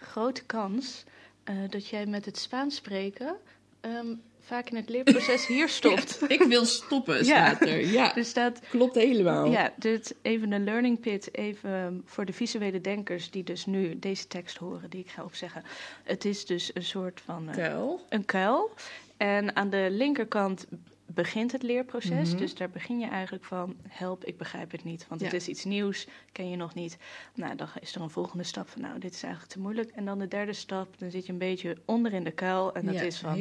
[0.00, 1.04] grote kans
[1.44, 3.36] eh, dat jij met het Spaans spreken
[3.80, 4.06] ehm,
[4.50, 6.20] vaak in het leerproces hier stopt.
[6.28, 7.86] Ik wil stoppen, staat er.
[7.86, 9.50] Ja, Er staat, klopt helemaal.
[9.50, 14.26] ja, dit even een learning pit, even voor de visuele denkers die dus nu deze
[14.26, 15.62] tekst horen, die ik ga opzeggen.
[16.04, 18.00] Het is dus een soort van eh, Kuil.
[18.08, 18.70] een kuil.
[19.16, 20.66] En aan de linkerkant
[21.14, 22.28] begint het leerproces.
[22.30, 22.38] Mhm.
[22.38, 25.06] Dus daar begin je eigenlijk van: help, ik begrijp het niet.
[25.08, 26.98] Want het is iets nieuws, ken je nog niet.
[27.34, 29.90] Nou, dan is er een volgende stap van: nou, dit is eigenlijk te moeilijk.
[29.90, 32.74] En dan de derde stap, dan zit je een beetje onder in de kuil.
[32.74, 33.38] En dat Ja, is van: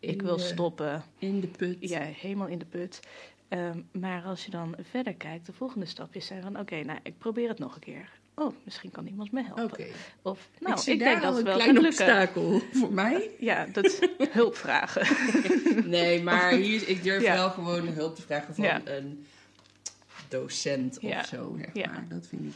[0.00, 1.02] ik wil de- stoppen.
[1.18, 1.76] In de put.
[1.80, 3.00] Ja, helemaal in de put.
[3.48, 7.18] Ehm, maar als je dan verder kijkt, de volgende stapjes zijn van: oké, nou, ik
[7.18, 8.10] probeer het nog een keer.
[8.38, 9.64] Oh, misschien kan iemand me helpen.
[9.64, 9.86] Oké.
[10.22, 11.88] Of, nou, ik denk dat een wel klein lukken.
[11.90, 13.30] obstakel voor mij.
[13.38, 13.98] Ja, dat is
[14.30, 15.06] hulp vragen.
[15.90, 17.34] Nee, maar hier, ik durf Ja.
[17.34, 18.80] wel gewoon hulp te vragen van Ja.
[18.84, 19.26] een
[20.28, 21.18] docent Ja.
[21.20, 21.56] of zo.
[21.58, 21.86] Zeg Ja.
[21.90, 22.06] maar.
[22.08, 22.54] Dat vind ik.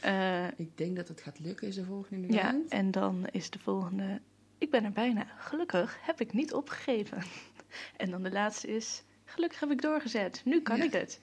[0.00, 2.70] Eh, Ik denk dat het gaat lukken, is de volgende Ja, inderdaad.
[2.72, 4.20] en dan is de volgende.
[4.58, 5.26] Ik ben er bijna.
[5.38, 7.22] Gelukkig heb ik niet opgegeven.
[7.96, 9.02] En dan de laatste is.
[9.24, 10.42] Gelukkig heb ik doorgezet.
[10.44, 10.84] Nu kan Ja.
[10.84, 11.20] ik het.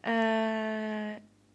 [0.00, 0.12] Eh,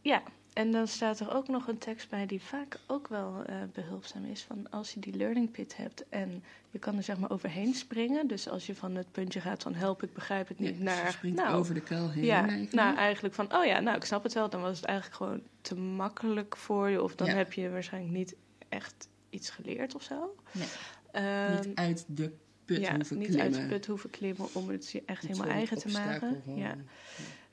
[0.01, 0.23] ja,
[0.55, 4.25] en dan staat er ook nog een tekst bij die vaak ook wel eh, behulpzaam
[4.25, 4.41] is.
[4.41, 8.27] Van als je die learning pit hebt en je kan er zeg maar overheen springen.
[8.27, 10.79] Dus als je van het puntje gaat van help, ik begrijp het Ja, niet.
[10.79, 12.23] dus je naar springt nou, over de kuil heen.
[12.25, 12.71] ja, eigenlijk.
[12.71, 14.49] nou eigenlijk van, oh ja, nou ik snap het wel.
[14.49, 17.01] Dan was het eigenlijk gewoon te makkelijk voor je.
[17.03, 17.33] Of dan Ja.
[17.33, 18.35] heb je waarschijnlijk niet
[18.69, 20.35] echt iets geleerd of zo.
[20.51, 20.67] Nee.
[21.11, 22.31] Ehm, niet uit de
[22.65, 23.45] put ja, hoeven niet klimmen.
[23.59, 26.41] uit de put hoeven klimmen om het je echt helemaal eigen te maken.
[26.43, 26.57] gewoon.
[26.57, 26.75] Ja.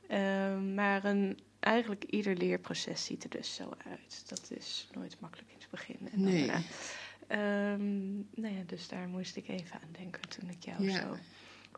[0.09, 4.23] Ehm, maar een, eigenlijk ieder leerproces ziet er dus zo uit.
[4.29, 5.97] Dat is nooit makkelijk in het begin.
[6.13, 6.51] En dan Nee.
[7.27, 11.01] Ehm, nou ja, dus daar moest ik even aan denken toen ik jou Ja.
[11.01, 11.17] zo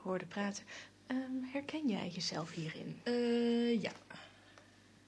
[0.03, 0.65] hoorde praten.
[1.07, 2.97] Ehm, herken jij jezelf hierin?
[3.03, 3.93] Eh, ja.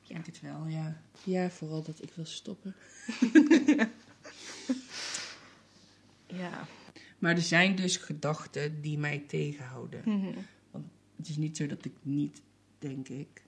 [0.03, 1.01] Ik denk het wel, ja.
[1.25, 2.75] Ja, vooral dat ik wil stoppen.
[6.27, 6.67] Ja.
[7.19, 10.03] Maar er zijn dus gedachten die mij tegenhouden.
[10.05, 10.39] Mhm.
[11.17, 12.43] Het is niet zo dat ik niet,
[12.79, 13.43] denk ik,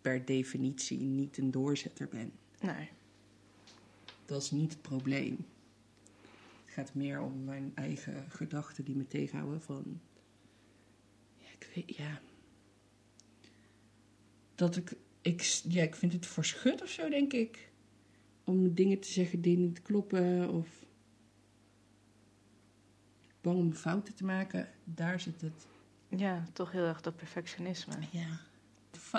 [0.00, 2.32] per definitie niet een doorzetter ben.
[2.60, 2.88] Nee.
[4.24, 5.46] Dat is niet het probleem.
[6.64, 10.00] Het gaat meer om mijn eigen gedachten die me tegenhouden van...
[11.38, 12.20] Ja, ik weet, ja...
[14.54, 15.42] Dat ik, ik...
[15.68, 17.70] Ja, ik vind het verschut of zo, denk ik.
[18.44, 20.68] Om dingen te zeggen die niet kloppen of...
[23.40, 25.66] Bang om fouten te maken, daar zit het.
[26.08, 27.94] Ja, toch heel erg dat perfectionisme.
[28.10, 28.40] Ja.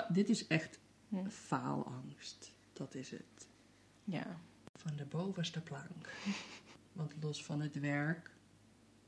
[0.08, 1.28] Dit is echt Hm.
[1.28, 2.52] faalangst.
[2.72, 3.46] Dat is het.
[4.04, 4.40] Ja.
[4.74, 6.08] Van de bovenste plank.
[6.92, 8.30] Want los van het werk,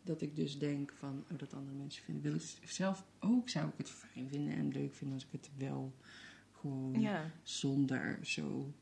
[0.03, 3.67] dat ik dus denk van, oh, dat andere mensen vinden, wil ik zelf ook, zou
[3.69, 5.95] ik het fijn vinden en leuk vinden als ik het wel
[6.53, 7.31] gewoon Ja.
[7.43, 8.73] zonder zo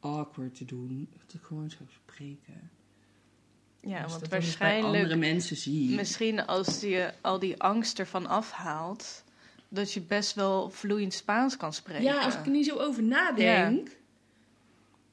[0.00, 2.70] awkward te doen, dat ik gewoon zou spreken.
[3.80, 5.94] Ja, Dus want bij andere waarschijnlijk, mensen zie.
[5.96, 9.24] misschien als je al die angst ervan afhaalt,
[9.68, 12.02] dat je best wel vloeiend Spaans kan spreken.
[12.02, 13.96] Ja, als ik er niet zo over nadenk.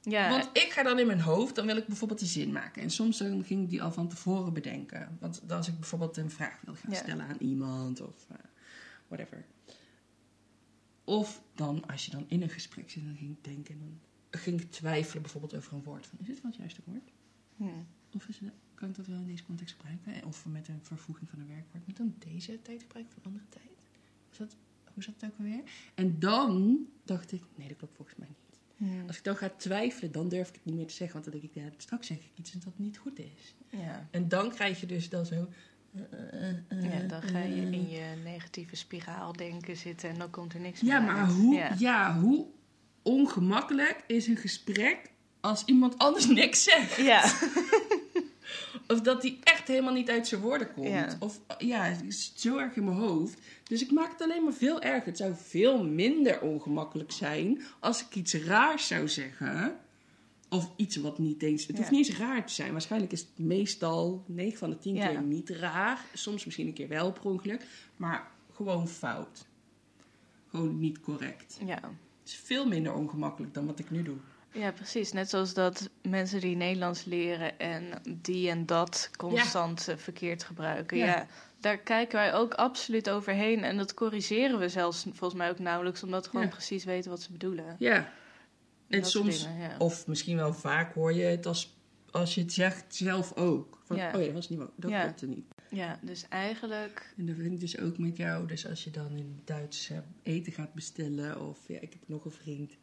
[0.01, 2.81] Ja, Want ik ga dan in mijn hoofd, dan wil ik bijvoorbeeld die zin maken.
[2.81, 5.17] En soms dan ging ik die al van tevoren bedenken.
[5.19, 6.97] Want dan als ik bijvoorbeeld een vraag wil gaan Ja.
[6.97, 8.35] stellen aan iemand of eh,
[9.07, 9.45] whatever.
[11.03, 13.73] Of dan, als je dan in een gesprek zit, dan ging ik denken.
[13.73, 13.79] En
[14.29, 16.05] dan ging ik twijfelen bijvoorbeeld over een woord.
[16.07, 17.11] Van, is dit wel het juiste woord?
[17.57, 17.63] Hm.
[18.15, 20.27] Of is het, kan ik dat wel in deze context gebruiken?
[20.27, 21.87] Of met een vervoeging van een werkwoord.
[21.87, 23.65] Moet dan deze tijd gebruiken of een andere tijd?
[24.35, 24.55] Is dat,
[24.93, 25.61] hoe zat het ook alweer?
[25.95, 28.43] En dan dacht ik, nee, dat klopt volgens mij niet.
[29.07, 31.21] Als ik dan ga twijfelen, dan durf ik het niet meer te zeggen.
[31.21, 33.55] Want dan denk ik, ja, straks zeg ik iets dat niet goed is.
[33.69, 34.07] ja.
[34.11, 35.47] En dan krijg je dus dan zo...
[35.93, 36.01] eh,
[36.49, 40.53] eh, eh, ja, dan ga je in je negatieve spiraal denken zitten en dan komt
[40.53, 41.31] er niks meer Ja, maar uit.
[41.31, 41.75] hoe, Ja.
[41.77, 42.19] ja.
[42.19, 42.45] hoe
[43.03, 46.95] ongemakkelijk is een gesprek als iemand anders niks zegt?
[46.95, 47.23] Ja.
[48.87, 50.87] Of dat die echt helemaal niet uit zijn woorden komt.
[50.87, 51.15] Ja.
[51.19, 53.39] Of ja, het is zo erg in mijn hoofd.
[53.63, 55.05] Dus ik maak het alleen maar veel erger.
[55.07, 59.77] Het zou veel minder ongemakkelijk zijn als ik iets raars zou zeggen.
[60.49, 61.67] Of iets wat niet eens.
[61.67, 62.71] Het hoeft niet eens raar te zijn.
[62.71, 65.07] Waarschijnlijk is het meestal 9 van de 10 Ja.
[65.07, 66.05] keer niet raar.
[66.13, 67.65] Soms misschien een keer wel per ongeluk.
[67.97, 69.45] Maar gewoon fout.
[70.49, 71.57] Gewoon niet correct.
[71.65, 71.79] ja.
[72.21, 74.15] Het is veel minder ongemakkelijk dan wat ik nu doe.
[74.55, 75.11] Ja, precies.
[75.11, 80.97] Net zoals dat mensen die Nederlands leren en die en dat constant eh, verkeerd gebruiken.
[80.97, 81.05] Ja.
[81.05, 81.27] Ja.
[81.59, 83.63] daar kijken wij ook absoluut overheen.
[83.63, 86.51] En dat corrigeren we zelfs volgens mij ook nauwelijks, omdat we gewoon Ja.
[86.51, 87.75] precies weten wat ze bedoelen.
[87.79, 88.11] Ja.
[88.87, 91.77] En Dat soms, dingen, of misschien wel vaak hoor je het als,
[92.11, 93.79] als je het zegt zelf ook.
[93.83, 94.11] Van, Ja.
[94.13, 94.69] oh ja, dat was niet waar.
[94.75, 95.03] Dat Ja.
[95.03, 95.45] klopte niet.
[95.69, 97.13] Ja, dus eigenlijk.
[97.17, 98.47] En dat vind ik dus ook met jou.
[98.47, 99.91] Dus als je dan in Duits
[100.23, 101.41] eten gaat bestellen.
[101.49, 102.73] Of ja, ik heb nog een vriend,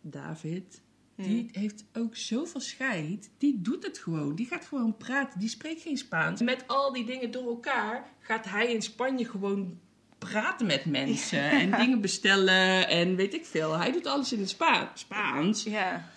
[0.00, 0.80] David.
[1.16, 3.30] Die hm, heeft ook zoveel scheid.
[3.38, 4.34] Die doet het gewoon.
[4.34, 5.40] Die gaat gewoon praten.
[5.40, 6.40] Die spreekt geen Spaans.
[6.40, 9.78] Met al die dingen door elkaar gaat hij in Spanje gewoon
[10.18, 11.50] praten met mensen.
[11.50, 13.78] En dingen bestellen en weet ik veel.
[13.78, 15.62] Hij doet alles in het Spa Spaans.
[15.62, 16.10] Ja,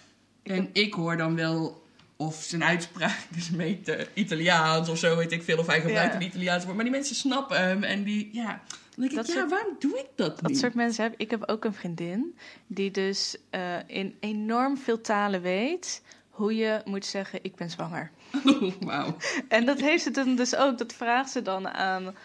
[0.43, 1.83] En ik hoor dan wel
[2.17, 5.57] of zijn uitspraak is beetje Italiaans of zo, weet ik veel.
[5.57, 6.19] Of hij gebruikt Ja.
[6.19, 6.75] een Italiaans woord.
[6.75, 8.61] Maar die mensen snappen hem en die, ja.
[8.95, 10.57] Dan denk ik, Dat ja, soort- waarom doe ik dat dat niet?
[10.59, 11.31] soort mensen heb ik.
[11.31, 17.05] heb ook een vriendin die dus eh, in enorm veel talen weet hoe je moet
[17.05, 18.11] zeggen: Ik ben zwanger.
[18.45, 19.15] Oh, wauw.
[19.47, 20.77] En dat heeft ze dan dus ook.
[20.77, 22.15] Dat vraagt ze dan aan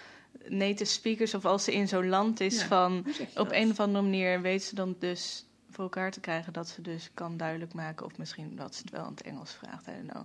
[0.48, 2.66] native speakers of als ze in zo'n land is Ja.
[2.66, 3.52] van op dat?
[3.52, 7.11] een of andere manier weet ze dan dus voor elkaar te krijgen dat ze dus
[7.14, 10.11] kan duidelijk maken of misschien dat ze het wel in het Engels vraagt, I don't
[10.11, 10.22] know.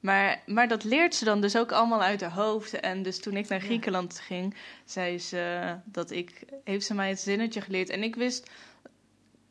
[0.00, 2.80] Maar, maar dat leert ze dan dus ook allemaal uit haar hoofd.
[2.80, 3.64] En dus toen ik naar Ja.
[3.64, 4.54] Griekenland ging,
[4.84, 7.88] zei ze dat ik, heeft ze mij het zinnetje geleerd.
[7.90, 8.50] En ik wist,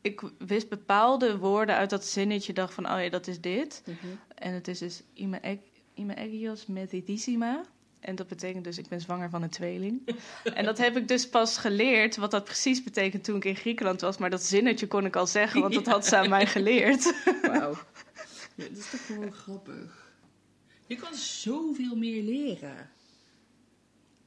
[0.00, 3.82] ik wist bepaalde woorden uit dat zinnetje, dacht van, oh ja, dat is dit.
[3.86, 4.14] Mhm.
[4.34, 5.02] En het is dus
[5.94, 7.62] Ime egios metidissima.
[8.00, 10.08] En dat betekent dus, ik ben zwanger van een tweeling.
[10.54, 14.00] en dat heb ik dus pas geleerd, wat dat precies betekent toen ik in Griekenland
[14.00, 14.18] was.
[14.18, 17.14] Maar dat zinnetje kon ik al zeggen, want dat had ze aan mij geleerd.
[17.42, 17.74] Wauw.
[18.54, 20.12] Ja, dat is toch gewoon grappig.
[20.86, 22.90] Je kan zoveel meer leren.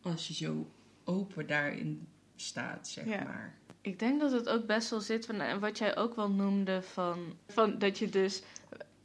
[0.02, 0.68] Als je zo
[1.04, 3.24] open daarin staat, zeg Ja.
[3.24, 3.58] maar.
[3.82, 6.82] Ik denk dat het ook best wel zit van, en wat jij ook wel noemde,
[6.82, 8.42] van, van dat je dus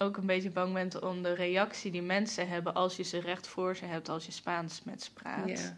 [0.04, 3.46] ook een beetje bang bent om de reactie die mensen hebben als je ze recht
[3.46, 5.48] voor ze hebt, als je Spaans met ze praat.
[5.48, 5.76] Ja.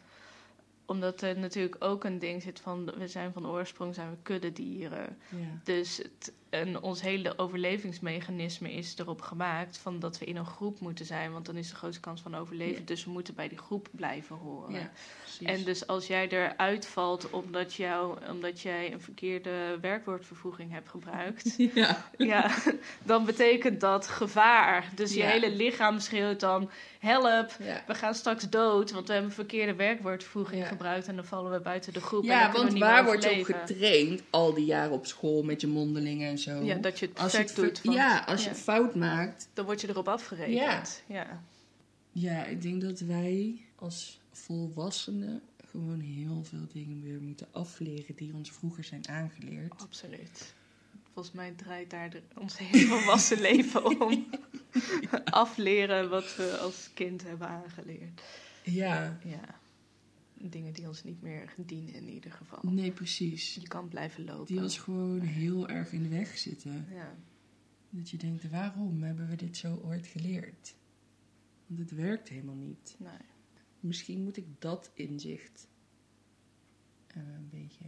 [0.86, 5.18] Omdat er natuurlijk ook een ding zit van, we zijn van oorsprong zijn we kuddedieren.
[5.28, 5.60] Ja.
[5.64, 10.80] Dus het, en ons hele overlevingsmechanisme is erop gemaakt van dat we in een groep
[10.80, 12.78] moeten zijn, want dan is de grootste kans van overleven.
[12.78, 12.86] Ja.
[12.86, 14.72] Dus we moeten bij die groep blijven horen.
[14.72, 14.90] Ja.
[15.42, 21.54] En dus als jij eruit valt omdat, jou, omdat jij een verkeerde werkwoordvervoeging hebt gebruikt,
[21.74, 22.08] ja.
[22.16, 22.50] ja,
[23.02, 24.90] dan betekent dat gevaar.
[24.94, 27.56] Dus je hele lichaam schreeuwt dan: help,
[27.86, 31.60] we gaan straks dood, want we hebben een verkeerde werkwoordvervoeging gebruikt en dan vallen we
[31.60, 32.22] buiten de groep.
[32.22, 35.60] en Ja, want waar meer word je op getraind al die jaren op school met
[35.60, 36.62] je mondelingen en zo?
[36.62, 37.94] Ja, dat je het als je perfect het doet.
[37.94, 38.54] ja, als je ja.
[38.54, 39.48] fout maakt.
[39.54, 41.02] Dan word je erop afgerekend.
[41.06, 41.42] Ja.
[42.12, 48.34] Ja, ik denk dat wij als volwassenen gewoon heel veel dingen weer moeten afleren die
[48.34, 49.82] ons vroeger zijn aangeleerd.
[49.82, 50.54] absoluut.
[51.12, 54.26] Volgens mij draait daar de, ons hele volwassen leven om.
[55.24, 58.22] Afleren wat we als kind hebben aangeleerd.
[58.62, 59.64] Ja, Ja.
[60.38, 62.58] Dingen die ons niet meer dienen in ieder geval.
[62.62, 63.54] nee, precies.
[63.54, 64.46] Je kan blijven lopen.
[64.46, 66.86] Die ons gewoon heel erg in de weg zitten.
[66.90, 67.16] Ja.
[67.90, 70.76] Dat je denkt, waarom hebben we dit zo ooit geleerd?
[71.66, 72.96] Want het werkt helemaal niet.
[72.98, 73.10] Nee.
[73.80, 75.68] Misschien moet ik dat inzicht
[77.06, 77.84] eh, een beetje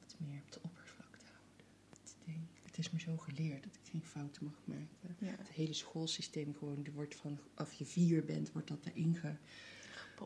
[0.00, 2.48] wat meer op de oppervlakte houden.
[2.62, 5.16] Het is me zo geleerd dat ik geen fouten mag maken.
[5.18, 5.34] Ja.
[5.38, 9.34] Het hele schoolsysteem gewoon, er wordt van, als je vier bent, wordt dat erin ge,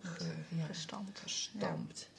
[0.01, 1.21] Ge- ja, Gestampt.
[1.21, 2.11] gestampt.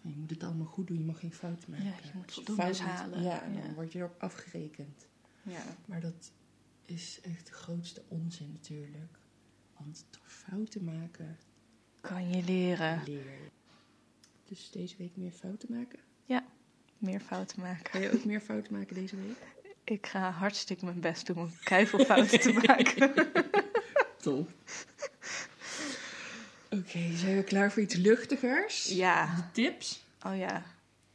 [0.00, 1.86] Je moet het allemaal goed doen, je mag geen fouten maken.
[1.86, 3.22] Ja, je moet fout doet, halen.
[3.22, 3.72] Ja, dan Ja.
[3.74, 5.06] word je erop afgerekend.
[5.42, 5.62] Ja.
[5.86, 6.30] Maar dat
[6.84, 9.18] is echt de grootste onzin natuurlijk.
[9.76, 11.38] Want door fouten maken
[12.00, 13.50] Kan je leren leer je.
[14.44, 15.98] Dus deze week meer fouten maken?
[16.98, 17.90] meer fouten maken.
[17.90, 19.36] Ga je ook meer fouten maken deze week?
[19.84, 23.14] Ik ga hartstikke mijn best doen om keiveel fouten te maken.
[24.22, 24.50] Top.
[26.70, 28.84] Oké, zijn we klaar voor iets luchtigers?
[28.88, 29.34] Ja.
[29.36, 30.04] De tips?
[30.22, 30.62] Oh ja.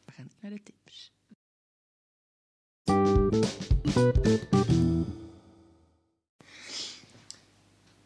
[0.05, 1.11] We gaan naar de tips.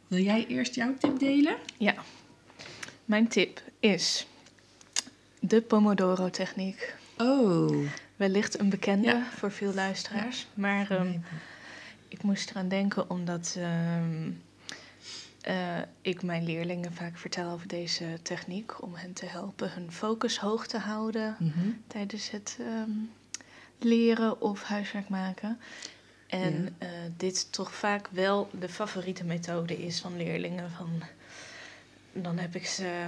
[0.08, 1.56] Wil jij eerst jouw tip delen?
[1.78, 1.94] Ja.
[3.06, 4.28] Mijn tip is
[5.40, 6.96] de Pomodoro-techniek.
[7.18, 7.88] Oh.
[8.16, 9.26] Wellicht een bekende Ja.
[9.36, 10.48] voor veel luisteraars.
[10.54, 11.18] Maar ehm,
[12.08, 14.32] ik moest eraan denken omdat ehm,
[15.46, 15.56] eh,
[16.02, 18.82] ik mijn leerlingen vaak vertel over deze techniek.
[18.84, 21.70] Om hen te helpen hun focus hoog te houden Mhm.
[21.88, 22.90] tijdens het ehm,
[23.80, 25.60] leren of huiswerk maken.
[26.28, 30.72] En eh, dit toch vaak wel de favoriete methode is van leerlingen.
[30.72, 30.90] Van,
[32.14, 33.06] dan heb ik ze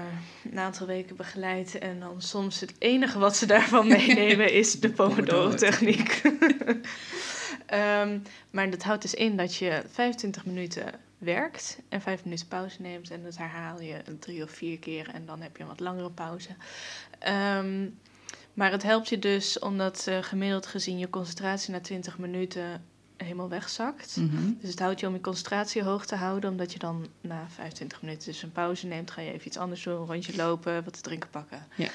[0.52, 4.89] een aantal weken begeleid en dan soms het enige wat ze daarvan meenemen is de
[4.89, 6.21] Pomodoro-techniek.
[7.65, 8.19] Ehm,
[8.50, 10.84] maar dat houdt dus in dat je 25 minuten
[11.17, 15.25] werkt en 5 minuten pauze neemt en dat herhaal je drie of vier keer en
[15.25, 16.49] dan heb je een wat langere pauze.
[17.19, 17.89] Ehm,
[18.53, 22.86] maar het helpt je dus omdat eh, gemiddeld gezien je concentratie na 20 minuten
[23.17, 24.17] helemaal wegzakt.
[24.17, 24.51] Mhm.
[24.62, 28.01] Dus het houdt je om je concentratie hoog te houden, omdat je dan na 25
[28.01, 29.12] minuten dus een pauze neemt.
[29.12, 31.67] Ga je even iets anders doen, een rondje lopen, wat te drinken pakken.
[31.75, 31.89] Ja.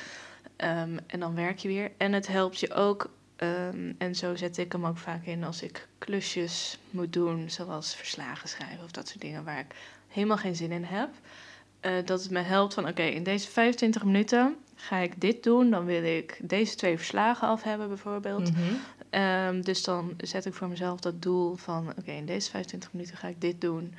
[0.56, 1.92] Ehm, en dan werk je weer.
[1.96, 5.62] En het helpt je ook, ehm, en zo zet ik hem ook vaak in als
[5.62, 9.74] ik klusjes moet doen, zoals verslagen schrijven of dat soort dingen waar ik
[10.08, 11.08] helemaal geen zin in heb.
[11.80, 15.70] eh, dat het me helpt van, oké, in deze 25 minuten ga ik dit doen.
[15.70, 18.52] Dan wil ik deze twee verslagen af hebben bijvoorbeeld.
[18.52, 18.62] Mhm.
[19.10, 21.88] Ehm, dus dan zet ik voor mezelf dat doel van...
[21.98, 23.94] oké, in deze 25 minuten ga ik dit doen.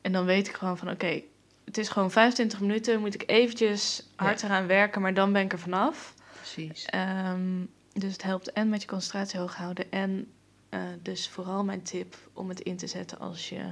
[0.00, 0.90] En dan weet ik gewoon van...
[0.90, 1.20] oké,
[1.64, 3.00] het is gewoon 25 minuten...
[3.00, 4.46] moet ik eventjes hard Ja.
[4.46, 5.00] eraan werken...
[5.02, 6.14] maar dan ben ik er vanaf.
[6.36, 6.84] Precies.
[6.84, 7.60] Ehm,
[7.98, 9.92] dus het helpt en met je concentratie hoog houden...
[9.92, 10.26] en
[10.68, 13.18] eh, dus vooral mijn tip om het in te zetten...
[13.18, 13.62] als je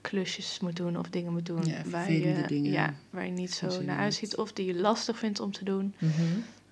[0.00, 1.64] klusjes moet doen of dingen moet doen...
[1.64, 2.70] Ja, waar, je, dingen.
[2.70, 4.36] Ja, waar je niet zo naar in uitziet...
[4.36, 5.94] of die je lastig vindt om te doen...
[5.98, 6.22] Mhm.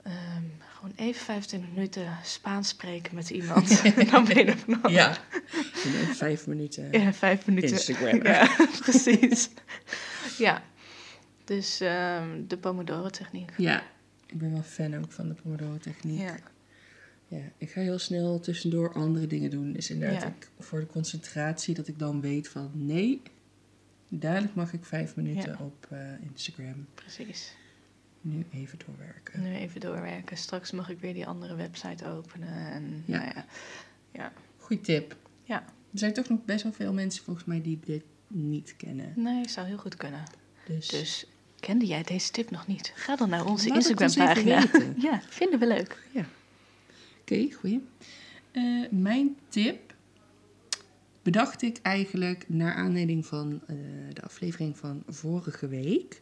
[0.02, 0.42] Ehm,
[0.78, 3.83] gewoon even 25 minuten Spaans spreken met iemand.
[4.11, 4.90] dan ben je er vanaf.
[4.90, 5.16] Ja.
[5.83, 7.70] Dan vijf minuten Ja, vijf minuten.
[7.70, 8.22] Instagram.
[8.22, 9.50] Ja, precies.
[10.38, 10.62] ja.
[11.44, 13.52] Dus ehm, de Pomodoro-techniek.
[13.57, 13.83] Ja,
[14.26, 16.20] ik ben wel fan ook van de Pomodoro-techniek.
[16.20, 16.35] Ja.
[17.29, 19.73] Ja, ik ga heel snel tussendoor andere dingen doen.
[19.73, 20.29] Dus inderdaad, Ja.
[20.29, 23.23] ik, voor de concentratie, dat ik dan weet van nee,
[24.09, 25.64] dadelijk mag ik vijf minuten Ja.
[25.64, 25.99] op eh,
[26.31, 26.87] Instagram.
[26.95, 27.53] Precies.
[28.21, 29.43] Nu even doorwerken.
[29.43, 30.37] Nu even doorwerken.
[30.37, 32.49] Straks mag ik weer die andere website openen.
[32.72, 33.18] En, Ja.
[33.18, 33.33] Nou
[34.12, 34.33] ja.
[34.59, 35.16] Goeie tip.
[35.45, 35.64] Ja.
[35.93, 39.12] Er zijn toch nog best wel veel mensen volgens mij die dit niet kennen.
[39.16, 40.22] Nee, zou heel goed kunnen.
[40.66, 41.26] Dus, Dus
[41.61, 42.93] kende jij deze tip nog niet?
[42.95, 44.64] Ga dan naar onze Instagram-pagina.
[45.09, 46.03] Ja, vinden we leuk.
[47.31, 47.81] Oké, goeie.
[48.53, 49.95] Eh, mijn tip
[51.22, 53.76] bedacht ik eigenlijk naar aanleiding van eh,
[54.12, 56.20] de aflevering van vorige week.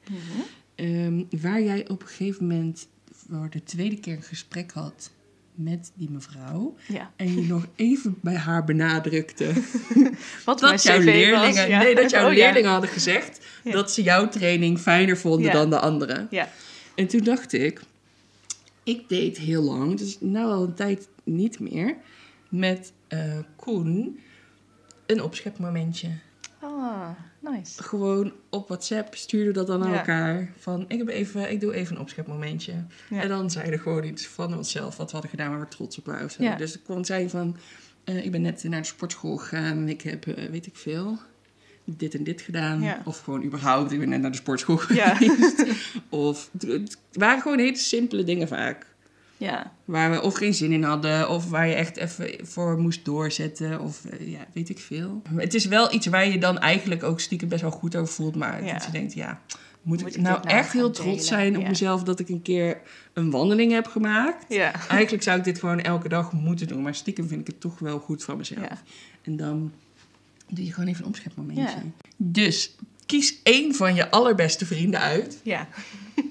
[0.75, 5.11] Ehm, waar jij op een gegeven moment voor de tweede keer een gesprek had
[5.55, 6.75] met die mevrouw.
[6.89, 7.13] Ja.
[7.17, 9.53] En je nog even bij haar benadrukte
[10.45, 11.67] Wat dat jouw leerlingen, was.
[11.67, 11.83] Ja.
[11.83, 12.45] nee, dat jouw Oh, ja.
[12.45, 16.27] leerlingen hadden gezegd dat ze jouw training fijner vonden dan de andere.
[16.31, 16.49] Ja.
[16.95, 17.81] En toen dacht ik,
[18.87, 21.97] ik deed heel lang, dus nou al een tijd niet meer,
[22.49, 24.19] met eh, Koen
[25.07, 26.09] een opschepmomentje.
[26.61, 27.09] Ah,
[27.41, 27.83] nice.
[27.83, 29.99] Gewoon op WhatsApp stuurden we dat dan Ja.
[29.99, 30.53] elkaar.
[30.59, 32.73] Van, ik, heb even, ik doe even een opschepmomentje.
[33.11, 33.23] Ja.
[33.23, 36.07] En dan zeiden gewoon iets van onszelf, wat we hadden gedaan, waar we trots op
[36.07, 36.31] waren.
[36.39, 36.57] Ja.
[36.57, 37.57] Dus ik kon zeggen van,
[38.05, 41.19] eh, ik ben net naar de sportschool gegaan ik heb, eh, weet ik veel,
[41.87, 42.83] dit en dit gedaan.
[42.83, 43.03] Ja.
[43.05, 45.15] Of gewoon überhaupt, ik ben net naar de sportschool Ja.
[45.17, 45.65] geweest.
[46.09, 48.87] of het waren gewoon hele simpele dingen vaak.
[49.39, 49.73] Ja.
[49.85, 53.81] Waar we of geen zin in hadden, of waar je echt even voor moest doorzetten,
[53.81, 55.23] of eh, ja, weet ik veel.
[55.35, 58.35] Het is wel iets waar je dan eigenlijk ook stiekem best wel goed over voelt,
[58.37, 58.73] maar Ja.
[58.73, 59.41] dat je denkt, ja,
[59.83, 61.25] moet, Moet ik ik nou nou echt heel trots delen?
[61.25, 61.69] zijn op Ja.
[61.69, 62.81] mezelf dat ik een keer
[63.13, 64.45] een wandeling heb gemaakt?
[64.49, 64.89] Ja.
[64.89, 67.79] Eigenlijk zou ik dit gewoon elke dag moeten doen, maar stiekem vind ik het toch
[67.79, 68.83] wel goed van mezelf.
[69.23, 69.73] En dan
[70.49, 71.63] doe je gewoon even een opschepmomentje.
[71.63, 71.83] Ja.
[72.17, 72.75] Dus
[73.07, 75.41] kies één van je allerbeste vrienden uit.
[75.43, 75.69] Ja.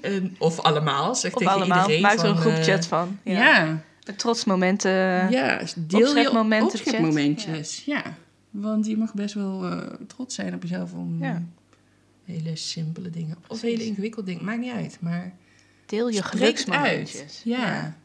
[0.02, 1.78] En- of allemaal, zeg Of tegen allemaal.
[1.80, 3.18] iedereen Maak er een groepchat eh, van.
[3.22, 3.32] Ja.
[3.32, 3.84] ja.
[4.06, 4.90] Met trotsmomenten.
[5.30, 7.82] Ja, dus deel je opschepmomentjes.
[7.84, 8.02] Ja.
[8.50, 11.34] Want je mag best wel eh, trots zijn op jezelf om Ja.
[11.34, 11.40] eh,
[12.34, 13.36] hele simpele dingen.
[13.36, 13.62] Of Precies.
[13.70, 14.44] hele ingewikkelde dingen.
[14.44, 14.96] Maakt niet uit.
[15.00, 15.32] Maar
[15.86, 17.20] Deel je geluksmomentjes.
[17.20, 17.40] uit.
[17.44, 17.96] Ja.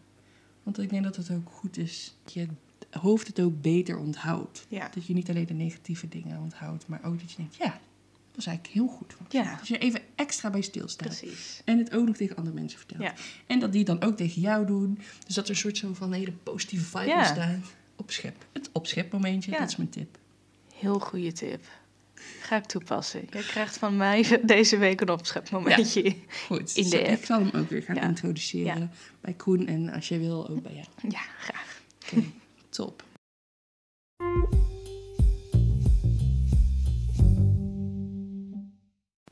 [0.64, 2.48] Want ik denk dat het ook goed is dat je
[2.92, 4.66] hoofd het ook beter onthoudt.
[4.68, 4.90] Ja.
[4.94, 8.36] Dat je niet alleen de negatieve dingen onthoudt, maar ook dat je denkt, ja, dat
[8.36, 9.16] was eigenlijk heel goed.
[9.30, 9.56] Ja.
[9.56, 11.08] Dat je even extra bij stilstaat.
[11.08, 11.62] Precies.
[11.66, 13.02] En het ook nog tegen andere mensen vertelt.
[13.02, 13.14] Ja.
[13.48, 15.00] En dat die dan ook tegen jou doen.
[15.26, 17.18] Dus dat er een soort zo van hele positieve vibe Ja.
[17.18, 17.58] ontstaat.
[17.96, 18.46] Opschep.
[18.52, 20.18] Het opschepmomentje, dat is mijn tip.
[20.76, 21.66] Heel goede tip.
[22.42, 23.22] Ga ik toepassen.
[23.30, 26.16] Jij krijgt van mij deze week een opschepmomentje.
[26.48, 27.10] Goed, In de dus app.
[27.20, 28.02] ik zal hem ook weer gaan Ja.
[28.02, 28.90] introduceren Ja.
[29.22, 29.68] bij Koen.
[29.68, 30.86] En als je wil, ook bij jou.
[31.14, 31.82] Ja, graag.
[32.06, 32.24] Oké,
[32.72, 33.04] top.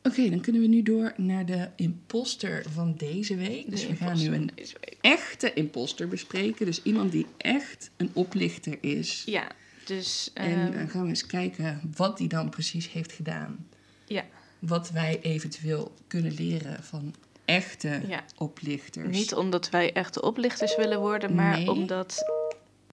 [0.04, 3.70] Oké, dan kunnen we nu door naar de imposter van deze week.
[3.70, 4.52] Dus De we gaan nu een
[5.02, 6.66] echte imposter bespreken.
[6.66, 9.24] Dus iemand die echt een oplichter is.
[9.26, 9.48] Ja,
[9.86, 10.32] dus...
[10.34, 13.68] En ehm, dan gaan we eens kijken wat die dan precies heeft gedaan.
[14.08, 14.26] ja,
[14.60, 17.14] Wat wij eventueel kunnen leren van
[17.46, 18.24] echte Ja.
[18.38, 19.18] oplichters.
[19.18, 21.70] niet omdat wij echte oplichters willen worden, maar Nee.
[21.72, 22.24] omdat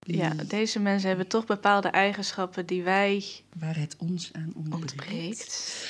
[0.07, 3.24] ja, deze mensen hebben toch bepaalde eigenschappen die wij
[3.59, 4.90] Waar het ons aan ontbreekt.
[4.92, 5.86] ontbreekt.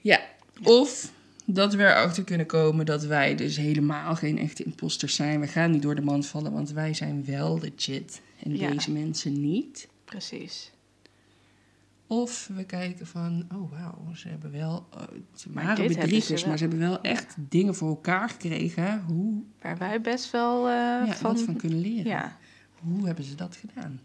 [0.00, 0.20] Ja,
[0.62, 1.12] of
[1.44, 5.40] dat we erachter kunnen komen dat wij dus helemaal geen echte imposters zijn.
[5.40, 8.20] We gaan niet door de mand vallen, want wij zijn wel legit.
[8.42, 8.70] En Ja.
[8.70, 9.88] deze mensen niet.
[10.04, 10.72] Precies.
[12.06, 15.00] Of we kijken van, oh wauw, ze hebben wel, eh,
[15.34, 19.00] ze waren bedriegers, ze maar ze hebben wel echt dingen voor elkaar gekregen.
[19.06, 20.72] Hoe, Waar wij best wel eh,
[21.06, 21.32] ja, van...
[21.34, 22.04] wat van kunnen leren.
[22.04, 22.36] Ja,
[22.84, 24.00] Hoe hebben ze dat gedaan?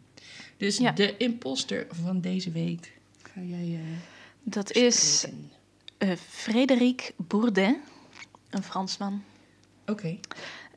[0.58, 0.92] Dus Ja.
[0.92, 3.00] de imposter van deze week.
[3.34, 3.82] Ga jij eh
[4.44, 5.26] dat is
[5.98, 7.78] eh Frédéric Bourdin,
[8.50, 9.24] een Fransman.
[9.86, 10.18] Oké.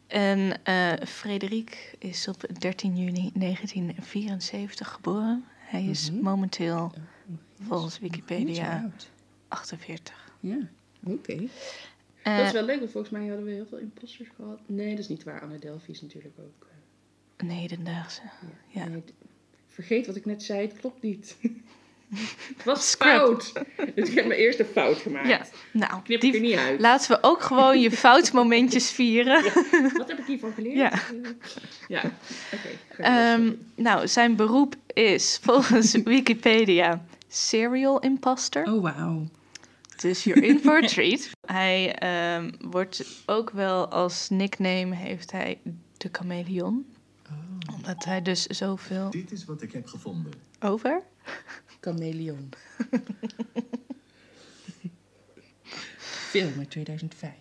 [0.07, 5.45] En eh Frédéric is op 13 juni 1974 geboren.
[5.59, 6.23] Hij is Mhm.
[6.23, 6.93] momenteel
[7.61, 9.11] volgens Wikipedia oud.
[9.49, 10.35] 48.
[10.41, 10.59] Ja,
[11.05, 11.37] oké.
[12.23, 14.61] Dat is wel leuk, want volgens mij hadden we heel veel imposters gehad.
[14.67, 15.41] Nee, dat is niet waar.
[15.43, 16.67] Anne Delphi is natuurlijk ook.
[17.43, 18.21] Een hedendaagse.
[18.69, 18.85] Ja.
[18.89, 19.03] nee,
[19.69, 21.37] vergeet wat ik net zei, het klopt niet.
[22.57, 23.53] het was fout.
[23.95, 25.29] Dus ik heb mijn eerste fout gemaakt.
[25.29, 26.81] Ja, nou, Knip ik er die, niet uit.
[26.81, 29.43] laten we ook gewoon je foutmomentjes vieren.
[29.97, 30.77] Wat heb ik hiervan geleerd?
[30.77, 30.93] Ja.
[31.89, 32.03] Ja,
[32.97, 38.73] Ehm, nou, zijn beroep is volgens Wikipedia serial imposter.
[38.73, 39.27] oh, wauw.
[39.97, 41.31] Dus you're in for a treat.
[41.47, 45.59] Hij ehm, wordt ook wel als nickname heeft hij
[45.97, 46.85] de chameleon.
[47.69, 47.75] Oh.
[47.75, 50.33] Omdat hij dus zoveel Dit is wat ik heb gevonden.
[50.61, 51.03] over.
[51.81, 52.49] Chameleon.
[56.31, 57.33] Film uit 2005.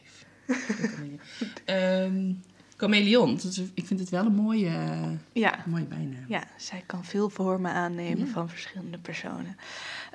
[0.48, 1.20] De chameleon.
[1.66, 2.34] Ehm,
[2.78, 3.34] chameleon.
[3.36, 4.72] Dat is, ik vind het wel een mooie,
[5.34, 6.26] Ja, mooie bijnaam.
[6.28, 8.32] ja, zij kan veel vormen aannemen Ja.
[8.32, 9.58] van verschillende personen.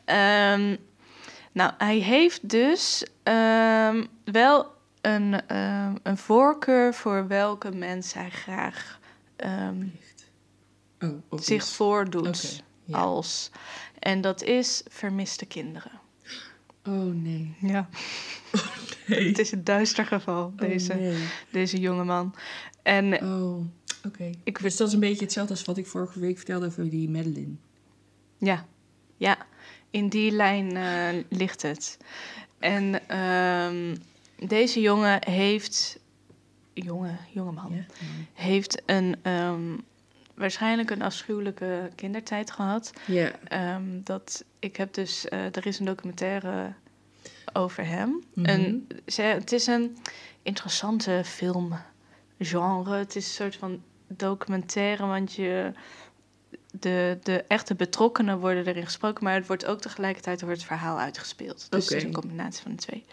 [0.05, 0.77] Ehm,
[1.53, 8.99] nou, hij heeft dus ehm, wel een, ehm, een voorkeur voor welke mens hij graag
[9.37, 10.31] Plicht.
[11.01, 13.51] Oh, zich voordoet als.
[13.99, 16.01] En dat is vermiste kinderen.
[16.87, 17.55] Oh nee.
[17.61, 17.89] Ja,
[19.07, 19.29] nee.
[19.29, 21.25] het is een duister geval, deze, Oh, nee.
[21.51, 22.35] deze jongeman.
[22.83, 23.65] En Oh,
[24.07, 24.31] oké.
[24.45, 27.09] Ik- Dus dat is een beetje hetzelfde als wat ik vorige week vertelde over die
[27.11, 27.55] Madeline.
[28.39, 28.67] ja,
[29.17, 29.39] ja,
[29.91, 31.99] in die lijn eh, ligt het.
[32.59, 33.97] En ehm,
[34.49, 35.99] deze jongen heeft,
[36.85, 37.85] jonge, jongeman, Ja?
[38.33, 39.77] heeft een, ehm,
[40.35, 42.93] waarschijnlijk een afschuwelijke kindertijd gehad.
[43.07, 43.33] Ja.
[43.45, 46.73] Ehm, dat, ik heb dus, eh, er is een documentaire
[47.53, 48.25] over hem.
[48.35, 48.47] Mhm.
[48.47, 49.97] En ze, het is een
[50.43, 52.97] interessante filmgenre.
[52.97, 55.73] Het is een soort van documentaire, want je,
[56.71, 60.99] de, de echte betrokkenen worden erin gesproken, maar het wordt ook tegelijkertijd wordt het verhaal
[60.99, 61.67] uitgespeeld.
[61.71, 63.05] Dus het is een combinatie van de twee.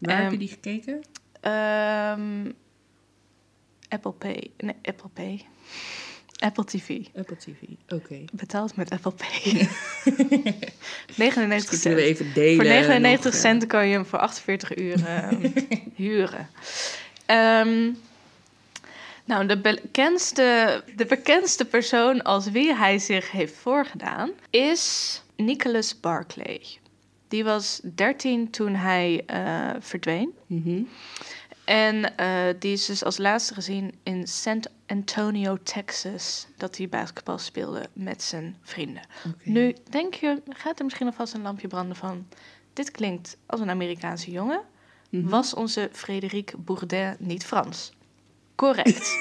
[0.00, 1.00] Waar heb Ehm, je die gekeken?
[1.40, 2.52] Ehm,
[3.88, 4.50] Apple Pay.
[4.56, 5.46] Nee, Apple Pay.
[6.38, 6.98] Apple TV.
[7.16, 7.56] Apple TV.
[7.88, 8.24] Oké.
[8.32, 9.52] Betaald met Apple Pay.
[11.16, 12.20] 99 Misschien kunnen we cent.
[12.20, 12.54] even delen.
[12.56, 13.40] Voor 99 nog, eh.
[13.40, 15.50] cent kan je hem voor 48 uur ehm,
[15.94, 16.48] huren.
[17.26, 17.90] Ehm,
[19.24, 26.60] nou, de bekendste, de bekendste persoon als wie hij zich heeft voorgedaan is Nicholas Barclay.
[27.28, 30.30] Die was 13 toen hij eh, verdween.
[30.46, 30.82] Mhm.
[31.68, 36.46] En eh, die is dus als laatste gezien in San Antonio, Texas.
[36.56, 39.02] Dat hij basketbal speelde met zijn vrienden.
[39.42, 42.26] Nu denk je, gaat er misschien alvast een lampje branden van...
[42.72, 44.60] Dit klinkt als een Amerikaanse jongen.
[45.10, 45.28] Mhm.
[45.28, 47.92] Was onze Frédéric Bourdin niet Frans?
[48.54, 49.10] Correct.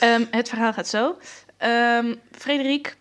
[0.00, 1.16] Ehm, het verhaal gaat zo.
[1.56, 2.96] Ehm Frederik,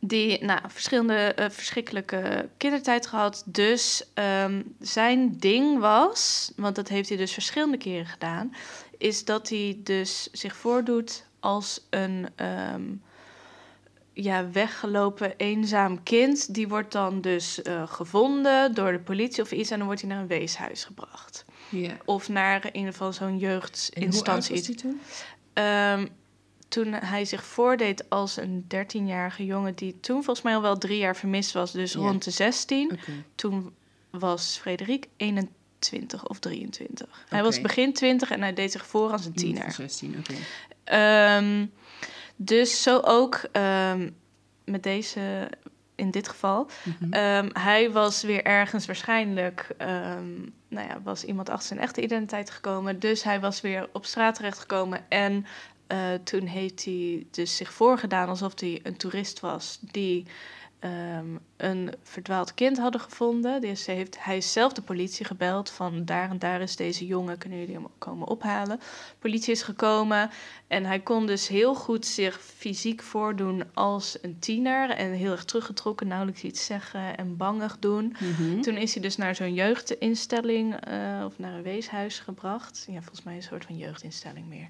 [0.00, 3.42] die nou, verschillende eh, verschrikkelijke kindertijd gehad.
[3.46, 8.54] Dus ehm, zijn ding was, want dat heeft hij dus verschillende keren gedaan,
[8.98, 12.82] is dat hij dus zich voordoet als een ehm,
[14.12, 16.54] ja, weggelopen eenzaam kind.
[16.54, 20.10] Die wordt dan dus eh, gevonden door de politie of iets en dan wordt hij
[20.10, 21.44] naar een weeshuis gebracht.
[21.68, 21.96] Ja.
[22.04, 24.54] Of naar in ieder geval zo'n En hoe oud jeugdinstantie.
[24.54, 25.00] was die toen?
[25.52, 26.06] Ehm,
[26.70, 30.98] toen hij zich voordeed als een 13-jarige jongen, die toen volgens mij al wel drie
[30.98, 32.90] jaar vermist was, dus rond de 16.
[32.92, 33.12] Oké.
[33.34, 33.74] Toen
[34.10, 37.24] was Frederik 21 of 23.
[37.28, 39.62] Hij was begin 20 en hij deed zich voor als een tiener.
[39.62, 40.34] van 16, oké.
[40.84, 41.66] Ehm,
[42.36, 44.10] dus zo ook ehm,
[44.64, 45.50] met deze,
[45.94, 46.70] in dit geval.
[46.82, 47.12] Mhm.
[47.12, 49.74] Ehm, hij was weer ergens waarschijnlijk,
[50.68, 52.98] nou ja, was iemand achter zijn echte identiteit gekomen.
[52.98, 55.04] Dus hij was weer op straat terechtgekomen.
[55.08, 55.46] En
[56.24, 60.26] toen heeft hij dus zich voorgedaan alsof hij een toerist was die
[60.80, 63.60] ehm, een verdwaald kind hadden gevonden.
[63.60, 67.06] Dus hij heeft hij is zelf de politie gebeld van daar en daar is deze
[67.06, 68.80] jongen, kunnen jullie hem komen ophalen?
[69.18, 70.30] Politie is gekomen
[70.66, 75.44] en hij kon dus heel goed zich fysiek voordoen als een tiener en heel erg
[75.44, 78.16] teruggetrokken, nauwelijks iets zeggen en bangig doen.
[78.20, 78.60] Mhm.
[78.60, 82.84] Toen is hij dus naar zo'n jeugdinstelling eh, of naar een weeshuis gebracht.
[82.88, 84.68] Ja, volgens mij een soort van jeugdinstelling meer.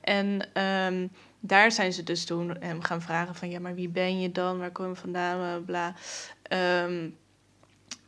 [0.00, 1.06] En ehm,
[1.40, 3.50] daar zijn ze dus toen hem gaan vragen van...
[3.50, 4.58] ja, maar wie ben je dan?
[4.58, 5.64] Waar kom je vandaan?
[5.64, 5.94] Bla.
[6.42, 7.08] Ehm,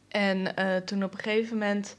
[0.09, 1.97] en eh, toen op een gegeven moment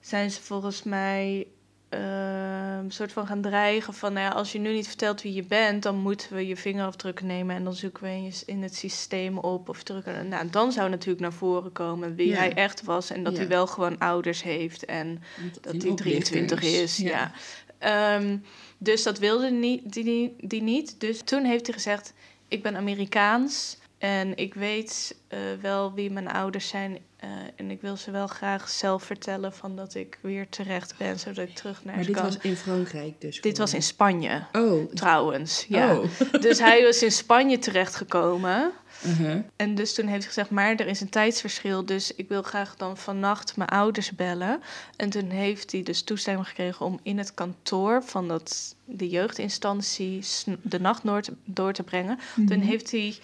[0.00, 1.46] zijn ze volgens mij...
[1.88, 4.12] ehm, een soort van gaan dreigen van...
[4.12, 5.82] Nou ja, als je nu niet vertelt wie je bent...
[5.82, 7.56] dan moeten we je vingerafdrukken nemen...
[7.56, 10.28] en dan zoeken we je- in het systeem op of drukken.
[10.28, 12.36] Nou, dan zou natuurlijk naar voren komen wie Ja.
[12.36, 13.10] hij echt was...
[13.10, 13.38] en dat Ja.
[13.38, 15.22] hij wel gewoon ouders heeft en
[15.60, 16.96] dat hij oplichter 23 is.
[16.96, 17.32] Ja.
[17.78, 18.36] Ehm,
[18.78, 21.00] dus dat wilde niet, die, die, niet.
[21.00, 22.14] Dus toen heeft hij gezegd:
[22.48, 26.98] Ik ben Amerikaans en ik weet eh, wel wie mijn ouders zijn.
[27.18, 31.18] Eh, en ik wil ze wel graag zelf vertellen van dat ik weer terecht ben,
[31.18, 32.24] zodat ik terug naar Maar dit kan.
[32.24, 33.82] was in Frankrijk dus Dit was in.
[33.82, 34.92] Spanje, Oh.
[34.92, 35.64] trouwens.
[35.68, 35.96] Ja.
[35.96, 36.04] Oh.
[36.40, 38.72] Dus hij was in Spanje terechtgekomen.
[39.06, 39.38] Uh-huh.
[39.56, 42.76] En dus toen heeft hij gezegd, maar er is een tijdsverschil, dus ik wil graag
[42.76, 44.60] dan vannacht mijn ouders bellen.
[44.96, 50.24] En toen heeft hij dus toestemming gekregen om in het kantoor van dat, de jeugdinstantie
[50.62, 52.18] de nacht door te, door te brengen.
[52.46, 53.16] Toen heeft hij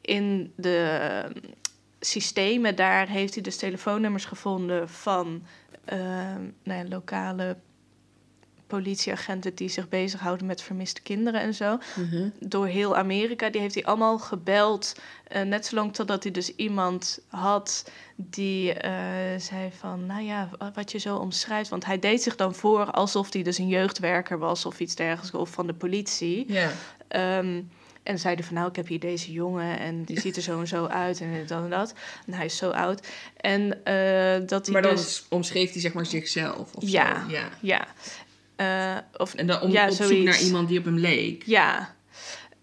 [0.00, 1.24] in de
[2.06, 5.42] systemen daar, heeft hij dus telefoonnummers gevonden van
[5.84, 5.98] eh,
[6.64, 7.56] nou ja, lokale
[8.66, 12.30] politieagenten die zich bezighouden met vermiste kinderen en zo Uh-huh.
[12.40, 13.50] door heel Amerika.
[13.50, 14.94] Die heeft hij allemaal gebeld.
[15.28, 18.92] eh, net zolang totdat hij dus iemand had die eh,
[19.40, 20.06] zei van...
[20.06, 21.70] nou ja, wa- wat je zo omschrijft.
[21.70, 24.66] Want hij deed zich dan voor alsof hij dus een jeugdwerker was...
[24.66, 26.52] of iets dergelijks, of van de politie.
[26.52, 26.70] Ja.
[27.08, 27.62] Ehm,
[28.02, 29.78] en zeiden van nou, ik heb hier deze jongen...
[29.78, 31.94] en die ziet er zo en zo uit en dat en dat.
[32.26, 33.06] En hij is zo oud.
[33.36, 35.24] En eh, dat hij Maar dan dus...
[35.28, 37.24] omschreef hij zeg maar zichzelf of Ja.
[37.24, 37.30] zo.
[37.30, 37.48] Ja.
[37.60, 37.86] Ja.
[38.56, 41.42] Eh, of, En dan om, ja, op zoek naar iemand die op hem leek.
[41.46, 41.94] Ja.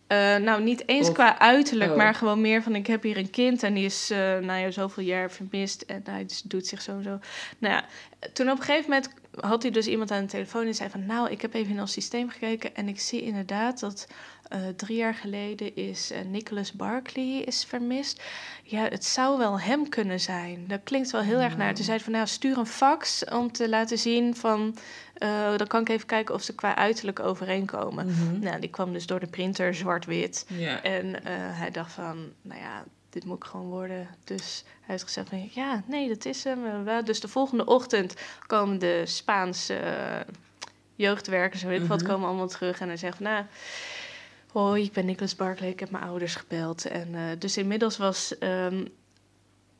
[0.07, 1.97] Eh, nou, niet eens Of- qua uiterlijk, oh.
[1.97, 2.75] maar gewoon meer van...
[2.75, 5.81] ik heb hier een kind en die is eh nou ja, zoveel jaar vermist...
[5.81, 7.19] en hij dus doet zich zo en zo.
[7.57, 7.85] Nou ja,
[8.33, 9.09] toen op een gegeven moment
[9.41, 11.05] had hij dus iemand aan de telefoon die zei van...
[11.05, 14.07] nou, ik heb even in ons systeem gekeken en ik zie inderdaad dat...
[14.49, 18.23] eh, drie jaar geleden is eh, Nicholas Barkley is vermist.
[18.63, 20.65] Ja, het zou wel hem kunnen zijn.
[20.67, 21.73] Dat klinkt wel heel erg naar.
[21.73, 24.77] Toen zei hij van, nou, stuur een fax om te laten zien van...
[25.13, 28.05] eh, dan kan ik even kijken of ze qua uiterlijk overeenkomen.
[28.07, 28.39] Mhm.
[28.39, 30.47] Nou, die kwam dus door de printer zwart-wit.
[30.83, 34.07] En hij dacht van, nou ja, dit moet ik gewoon worden.
[34.23, 36.85] Dus hij heeft gezegd van, ja, nee, dat is hem.
[37.05, 38.13] Dus de volgende ochtend
[38.47, 40.19] komen de Spaanse eh,
[40.95, 42.09] jeugdwerkers en weet ik wat, Mhm.
[42.09, 42.79] komen allemaal terug.
[42.79, 43.45] En hij zegt van, nou,
[44.51, 46.85] hoi, ik ben Nicholas Barclay, ik heb mijn ouders gebeld.
[46.85, 48.37] En eh, dus inmiddels was...
[48.37, 48.85] ehm,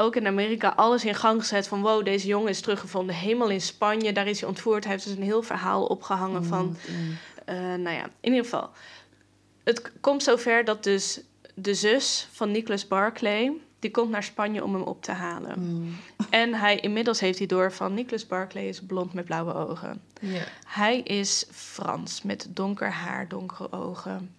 [0.01, 3.15] ook in Amerika alles in gang gezet van wow, deze jongen is teruggevonden.
[3.15, 4.83] Helemaal in Spanje, daar is hij ontvoerd.
[4.83, 7.17] Hij heeft dus een heel verhaal opgehangen van Mm.
[7.45, 8.69] eh, nou ja, in ieder geval.
[9.63, 11.21] Het komt zover dat dus
[11.61, 13.51] de zus van Nicholas Barclay...
[13.79, 15.59] die komt naar Spanje om hem op te halen.
[15.59, 15.95] Mm.
[16.29, 17.93] En hij, inmiddels heeft hij door van...
[17.93, 20.01] Nicholas Barclay is blond met blauwe ogen.
[20.67, 24.35] Hij is Frans met donker haar, donkere ogen.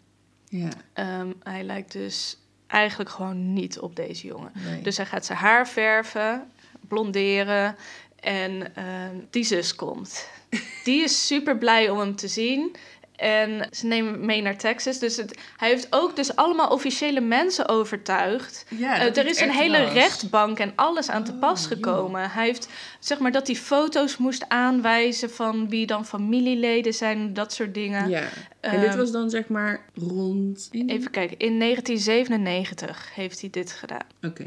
[0.92, 4.52] Ehm, hij lijkt dus eigenlijk gewoon niet op deze jongen.
[4.54, 4.82] Nee.
[4.82, 6.50] Dus hij gaat zijn haar verven,
[6.88, 7.76] blonderen.
[8.20, 10.28] En ehm, die zus komt.
[10.84, 12.76] Die is super blij om hem te zien.
[13.20, 14.98] En ze nemen mee naar Texas.
[14.98, 18.64] Dus het, hij heeft ook dus allemaal officiële mensen overtuigd.
[18.68, 19.50] ja, Eh, er is een
[19.82, 19.92] was.
[19.92, 22.30] rechtbank en alles aan te Oh, pas gekomen.
[22.30, 22.68] Hij heeft,
[23.00, 28.08] zeg maar, dat hij foto's moest aanwijzen van wie dan familieleden zijn, dat soort dingen.
[28.08, 28.28] Ja.
[28.60, 30.68] En dit Ehm, was dan zeg maar rond...
[30.70, 34.06] in- Even kijken, in 1997 heeft hij dit gedaan.
[34.22, 34.46] Oké.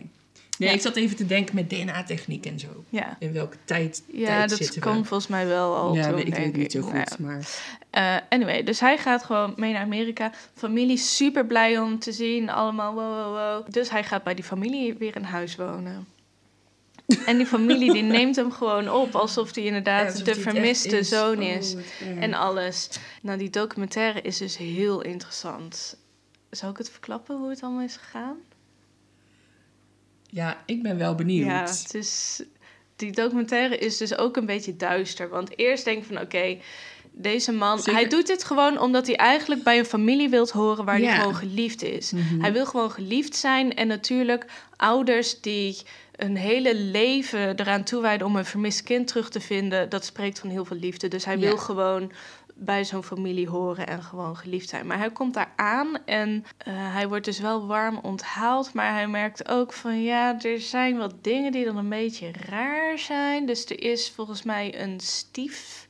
[0.58, 0.76] Nee, Ja.
[0.76, 2.84] ik zat even te denken met DNA-techniek en zo.
[2.90, 4.90] Ja, In welke tijd, ja tijd dat zitten we?
[4.90, 7.48] volgens mij wel al ja, ik weet niet zo goed, Nou maar...
[7.90, 10.32] Eh, anyway, dus hij gaat gewoon mee naar Amerika.
[10.56, 12.50] Familie super blij om te zien.
[12.50, 13.74] Allemaal wow, wow, wow.
[13.74, 16.08] Dus hij gaat bij die familie weer in huis wonen.
[17.26, 21.10] En die familie die neemt hem gewoon op alsof hij inderdaad alsof de vermiste is.
[21.10, 21.76] zoon Oh, is.
[22.20, 22.90] En alles.
[23.22, 25.98] Nou, die documentaire is dus heel interessant.
[26.50, 28.36] Zou ik het verklappen hoe het allemaal is gegaan?
[30.34, 31.46] Ja, ik ben wel benieuwd.
[31.48, 32.42] Ja, het is,
[32.96, 35.30] die documentaire is dus ook een beetje duister.
[35.30, 36.58] Want eerst denk ik van, oké,
[37.12, 37.78] deze man...
[37.78, 37.94] Zeker.
[37.94, 40.86] Hij doet dit gewoon omdat hij eigenlijk bij een familie wilt horen...
[40.86, 41.08] waar Ja.
[41.08, 42.12] hij gewoon geliefd is.
[42.12, 42.42] Mhm.
[42.42, 43.76] Hij wil gewoon geliefd zijn.
[43.76, 45.82] En natuurlijk ouders die
[46.16, 48.28] een hele leven eraan toewijden...
[48.28, 49.90] om een vermist kind terug te vinden...
[49.90, 51.08] dat spreekt van heel veel liefde.
[51.08, 51.40] Dus hij Ja.
[51.40, 52.12] wil gewoon
[52.54, 54.88] bij zo'n familie horen en gewoon geliefd zijn.
[54.88, 58.74] Maar hij komt daar aan en eh, hij wordt dus wel warm onthaald.
[58.74, 62.98] Maar hij merkt ook van ja, er zijn wat dingen die dan een beetje raar
[63.00, 63.46] zijn.
[63.46, 65.88] Dus er is volgens mij een stiefzoon,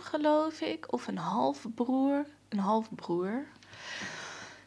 [0.00, 2.26] geloof ik, of een halfbroer.
[2.48, 3.44] Een halfbroer.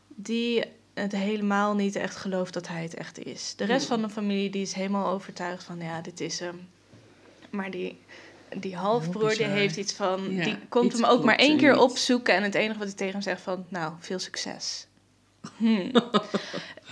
[0.08, 3.54] Die het helemaal niet echt gelooft dat hij het echt is.
[3.56, 6.68] De rest van de familie die is helemaal overtuigd van ja, dit is hem.
[7.50, 8.00] Maar die,
[8.60, 10.36] die halfbroer die heeft iets van...
[10.36, 11.82] Ja, die komt hem ook maar één er keer niet.
[11.82, 12.34] opzoeken...
[12.34, 13.66] en het enige wat hij tegen hem zegt van...
[13.70, 14.88] nou, veel succes.
[15.58, 15.92] Hmm.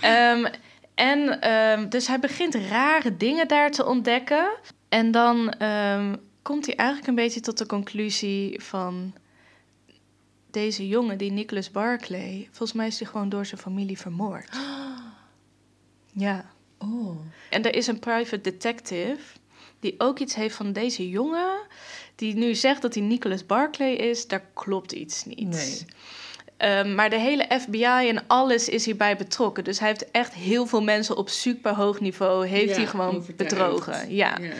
[0.00, 0.46] Ehm,
[0.94, 4.50] en ehm, dus hij begint rare dingen daar te ontdekken.
[4.88, 9.14] En dan ehm, komt hij eigenlijk een beetje tot de conclusie van...
[10.50, 12.48] deze jongen, die Nicholas Barclay...
[12.50, 14.48] volgens mij is hij gewoon door zijn familie vermoord.
[16.16, 16.50] Ja.
[16.78, 17.16] Oh.
[17.50, 19.18] En er is een private detective
[19.84, 21.52] die ook iets heeft van deze jongen,
[22.16, 25.48] die nu zegt dat hij Nicholas Barclay is, daar klopt iets niet.
[25.48, 25.84] Nee.
[26.56, 29.64] Ehm, maar de hele FBI en alles is hierbij betrokken.
[29.64, 33.16] Dus hij heeft echt heel veel mensen op super hoog niveau, heeft Ja, hij gewoon
[33.16, 33.36] overtuigd.
[33.54, 34.14] bedrogen.
[34.14, 34.38] Ja.
[34.40, 34.52] Ja.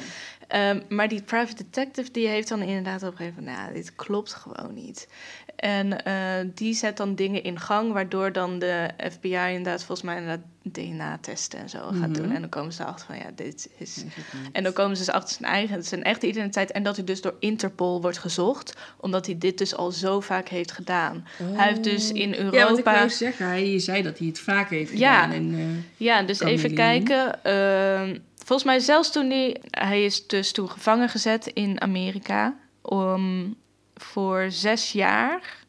[0.54, 3.58] Ehm, maar die private detective die heeft dan inderdaad op een gegeven moment...
[3.62, 5.08] nou, dit klopt gewoon niet.
[5.56, 6.14] En eh,
[6.54, 7.92] die zet dan dingen in gang...
[7.92, 12.12] waardoor dan de FBI inderdaad volgens mij inderdaad DNA-testen en zo gaat Mhm.
[12.12, 12.30] doen.
[12.32, 14.04] En dan komen ze erachter van ja, dit is...
[14.52, 16.70] En dan komen ze dus achter zijn eigen, zijn echte identiteit...
[16.72, 18.74] en dat hij dus door Interpol wordt gezocht...
[19.00, 21.26] omdat hij dit dus al zo vaak heeft gedaan.
[21.42, 22.94] Hij heeft dus in Ja, want ik Europa...
[22.94, 25.22] wou zeggen, hij, zei dat hij het vaak heeft Ja.
[25.22, 25.36] gedaan.
[25.36, 25.66] En, eh,
[26.06, 27.44] Ja, dus even kijken.
[27.44, 29.60] Ehm, volgens mij zelfs toen hij...
[29.70, 32.56] Hij is dus toen gevangen gezet in Amerika...
[32.82, 33.54] om
[33.94, 35.64] voor zes jaar.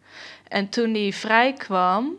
[0.47, 2.17] En toen hij vrij kwam...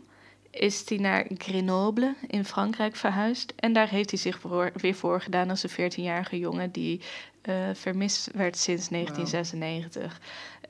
[0.50, 3.52] is hij naar Grenoble in Frankrijk verhuisd.
[3.57, 6.70] En daar heeft hij zich voor, weer voorgedaan als een 14-jarige jongen...
[6.70, 7.00] die
[7.42, 10.20] eh, vermist werd sinds 1996.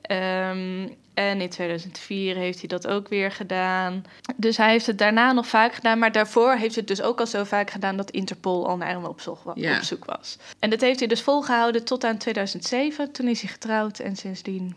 [0.01, 4.03] Ehm, en in 2004 heeft hij dat ook weer gedaan.
[4.35, 5.99] Dus hij heeft het daarna nog vaak gedaan.
[5.99, 7.97] Maar daarvoor heeft hij het dus ook al zo vaak gedaan...
[7.97, 9.75] dat Interpol al naar hem op, zoek wa- Ja.
[9.77, 10.37] op zoek was.
[10.59, 13.11] En dat heeft hij dus volgehouden tot aan 2007.
[13.11, 14.75] Toen is hij getrouwd en sindsdien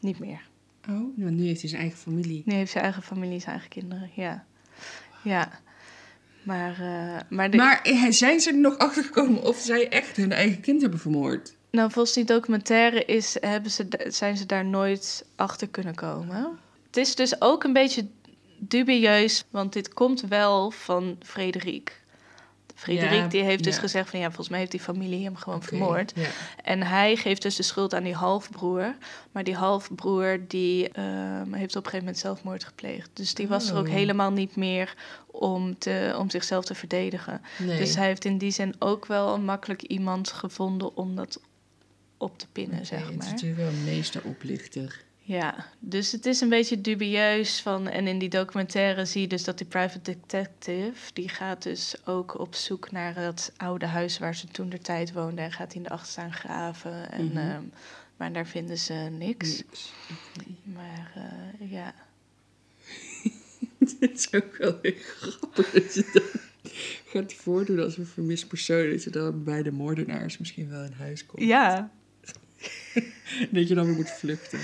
[0.00, 0.40] niet meer.
[0.88, 2.42] oh, want nu heeft hij zijn eigen familie.
[2.44, 4.44] Nu heeft zijn eigen familie, zijn eigen kinderen, ja.
[5.22, 5.48] Ja.
[6.42, 10.16] Maar, eh, maar, de, Maar eh, zijn ze er nog achter gekomen of zij echt
[10.16, 11.53] hun eigen kind hebben vermoord?
[11.74, 16.58] Nou, volgens die documentaire is, hebben ze, zijn ze daar nooit achter kunnen komen.
[16.86, 18.06] Het is dus ook een beetje
[18.58, 22.02] dubieus, want dit komt wel van Frederik.
[22.74, 23.80] Frederik Ja, die heeft dus ja.
[23.80, 26.12] gezegd van ja, volgens mij heeft die familie hem gewoon vermoord.
[26.14, 26.28] Ja.
[26.62, 28.94] En hij geeft dus de schuld aan die halfbroer.
[29.32, 33.10] Maar die halfbroer die ehm, heeft op een gegeven moment zelfmoord gepleegd.
[33.12, 33.92] Dus die was er ook Oh.
[33.92, 34.94] helemaal niet meer
[35.26, 37.40] om, te, om zichzelf te verdedigen.
[37.58, 37.78] Nee.
[37.78, 41.40] Dus hij heeft in die zin ook wel makkelijk iemand gevonden om dat
[42.16, 43.26] op te pinnen, zeg Het is maar.
[43.26, 45.02] natuurlijk wel een meesteroplichter.
[45.26, 47.88] Ja, dus het is een beetje dubieus van...
[47.88, 51.12] En in die documentaire zie je dus dat die private detective...
[51.12, 55.12] die gaat dus ook op zoek naar het oude huis waar ze toen de tijd
[55.12, 55.42] woonde...
[55.42, 57.10] en gaat in de achterstaan graven.
[57.12, 57.36] En, Mhm.
[57.36, 57.62] ehm,
[58.16, 59.62] maar daar vinden ze niks.
[60.62, 61.94] Maar eh, ja,
[63.78, 66.40] Het is ook wel heel grappig dat je dan
[67.06, 68.90] gaat voordoen als een vermist persoon.
[68.90, 71.42] Dat je dan bij de moordenaars misschien wel in huis komt.
[71.42, 71.90] ja.
[73.50, 74.58] Dat je dan weer moet vluchten.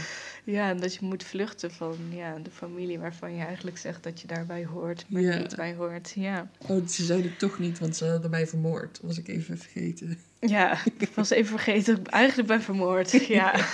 [0.44, 2.98] ja, en dat je moet vluchten van ja, de familie...
[2.98, 5.04] waarvan je eigenlijk zegt dat je daarbij hoort...
[5.08, 5.38] maar Ja.
[5.38, 6.12] niet bij hoort.
[6.16, 6.50] Ja.
[6.68, 8.98] Oh, ze zeiden het toch niet, want ze hadden mij vermoord.
[9.02, 10.18] Was ik even vergeten.
[10.40, 13.10] Ja, ik was even vergeten dat ik eigenlijk ben vermoord.
[13.26, 13.66] Ja.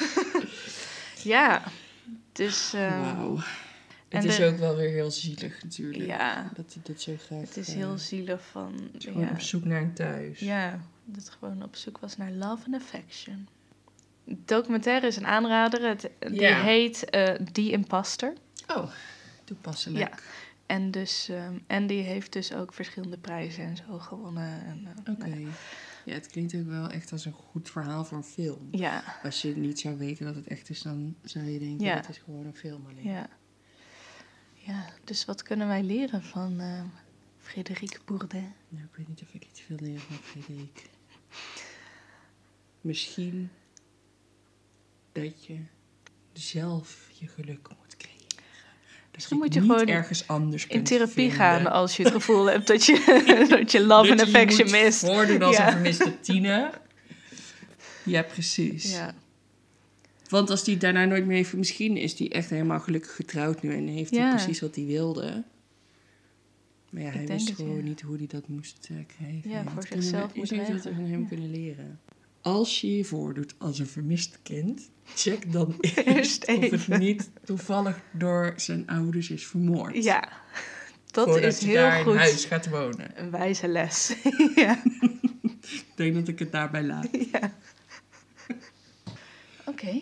[1.22, 1.62] ja,
[2.32, 2.72] dus...
[2.74, 3.38] ehm, Wauw.
[4.08, 6.06] Het is de- ook wel weer heel zielig natuurlijk.
[6.06, 7.40] Ja, Dat hij dat zo graag...
[7.40, 8.90] het is eh, heel zielig van...
[8.98, 10.38] Gewoon Ja, op zoek naar een thuis.
[10.38, 13.48] ja, dat het gewoon op zoek was naar love and affection.
[14.28, 15.88] Documentaire is een aanrader.
[15.88, 16.62] Het, die Ja.
[16.62, 18.32] heet eh The Imposter.
[18.76, 18.90] Oh,
[19.44, 20.22] toepasselijk.
[20.66, 24.64] En, dus, ehm, en die heeft dus ook verschillende prijzen en zo gewonnen.
[24.64, 25.26] En, eh, Oké.
[25.28, 25.46] nou
[26.04, 28.68] Ja, het klinkt ook wel echt als een goed verhaal voor een film.
[28.70, 31.94] ja, Als je niet zou weten dat het echt is, dan zou je denken, Ja.
[31.96, 33.04] het is gewoon een film alleen.
[33.12, 33.28] ja.
[34.54, 36.80] Ja, dus wat kunnen wij leren van eh
[37.38, 38.54] Frédéric Bourdain?
[38.68, 40.82] Nou, ik weet niet of ik iets wil leren van Frederik.
[42.80, 43.50] Misschien
[45.22, 45.56] dat je
[46.32, 49.24] zelf je geluk moet creëren.
[49.28, 51.32] Je moet je gewoon ergens anders In therapie vinden.
[51.36, 54.80] gaan als je het gevoel hebt dat je, dat je love je je affection moet
[54.80, 54.98] mist.
[55.00, 55.66] voordoen als Ja.
[55.66, 56.80] een vermiste tiener.
[58.04, 58.92] Ja, precies.
[58.92, 59.14] Ja,
[60.28, 61.52] Want als die daarna nooit meer heeft...
[61.52, 63.74] Misschien is die echt helemaal gelukkig getrouwd nu...
[63.76, 64.34] en heeft hij Ja.
[64.34, 65.44] precies wat hij wilde.
[66.90, 69.50] Maar ja, Ik hij wist gewoon niet hoe hij dat moest eh, krijgen.
[69.50, 70.94] Ja, voor zichzelf we, zou je dat regelen.
[70.94, 72.00] van hem kunnen leren?
[72.46, 74.90] Als je je voordoet als een vermist kind...
[75.14, 75.74] check dan
[76.04, 80.04] Eerst of het niet toevallig door zijn ouders is vermoord.
[80.04, 80.28] ja.
[81.10, 82.16] dat Voordat is heel daar in goed.
[82.16, 83.20] huis gaat wonen.
[83.20, 84.14] Een wijze les.
[84.54, 84.82] ja.
[85.62, 87.08] Ik denk dat ik het daarbij laat.
[87.32, 87.52] ja.
[89.70, 90.00] Oké,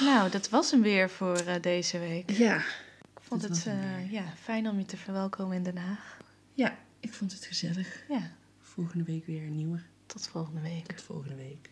[0.00, 2.30] nou dat was hem weer voor eh, deze week.
[2.30, 2.56] Ja.
[2.56, 6.16] Ik vond het eh, ja, fijn om je te verwelkomen in Den Haag.
[6.54, 8.02] Ja, ik vond het gezellig.
[8.08, 8.30] Ja,
[8.62, 9.80] Volgende week weer een nieuwe.
[10.06, 10.86] tot volgende week.
[10.86, 11.70] Tot volgende week.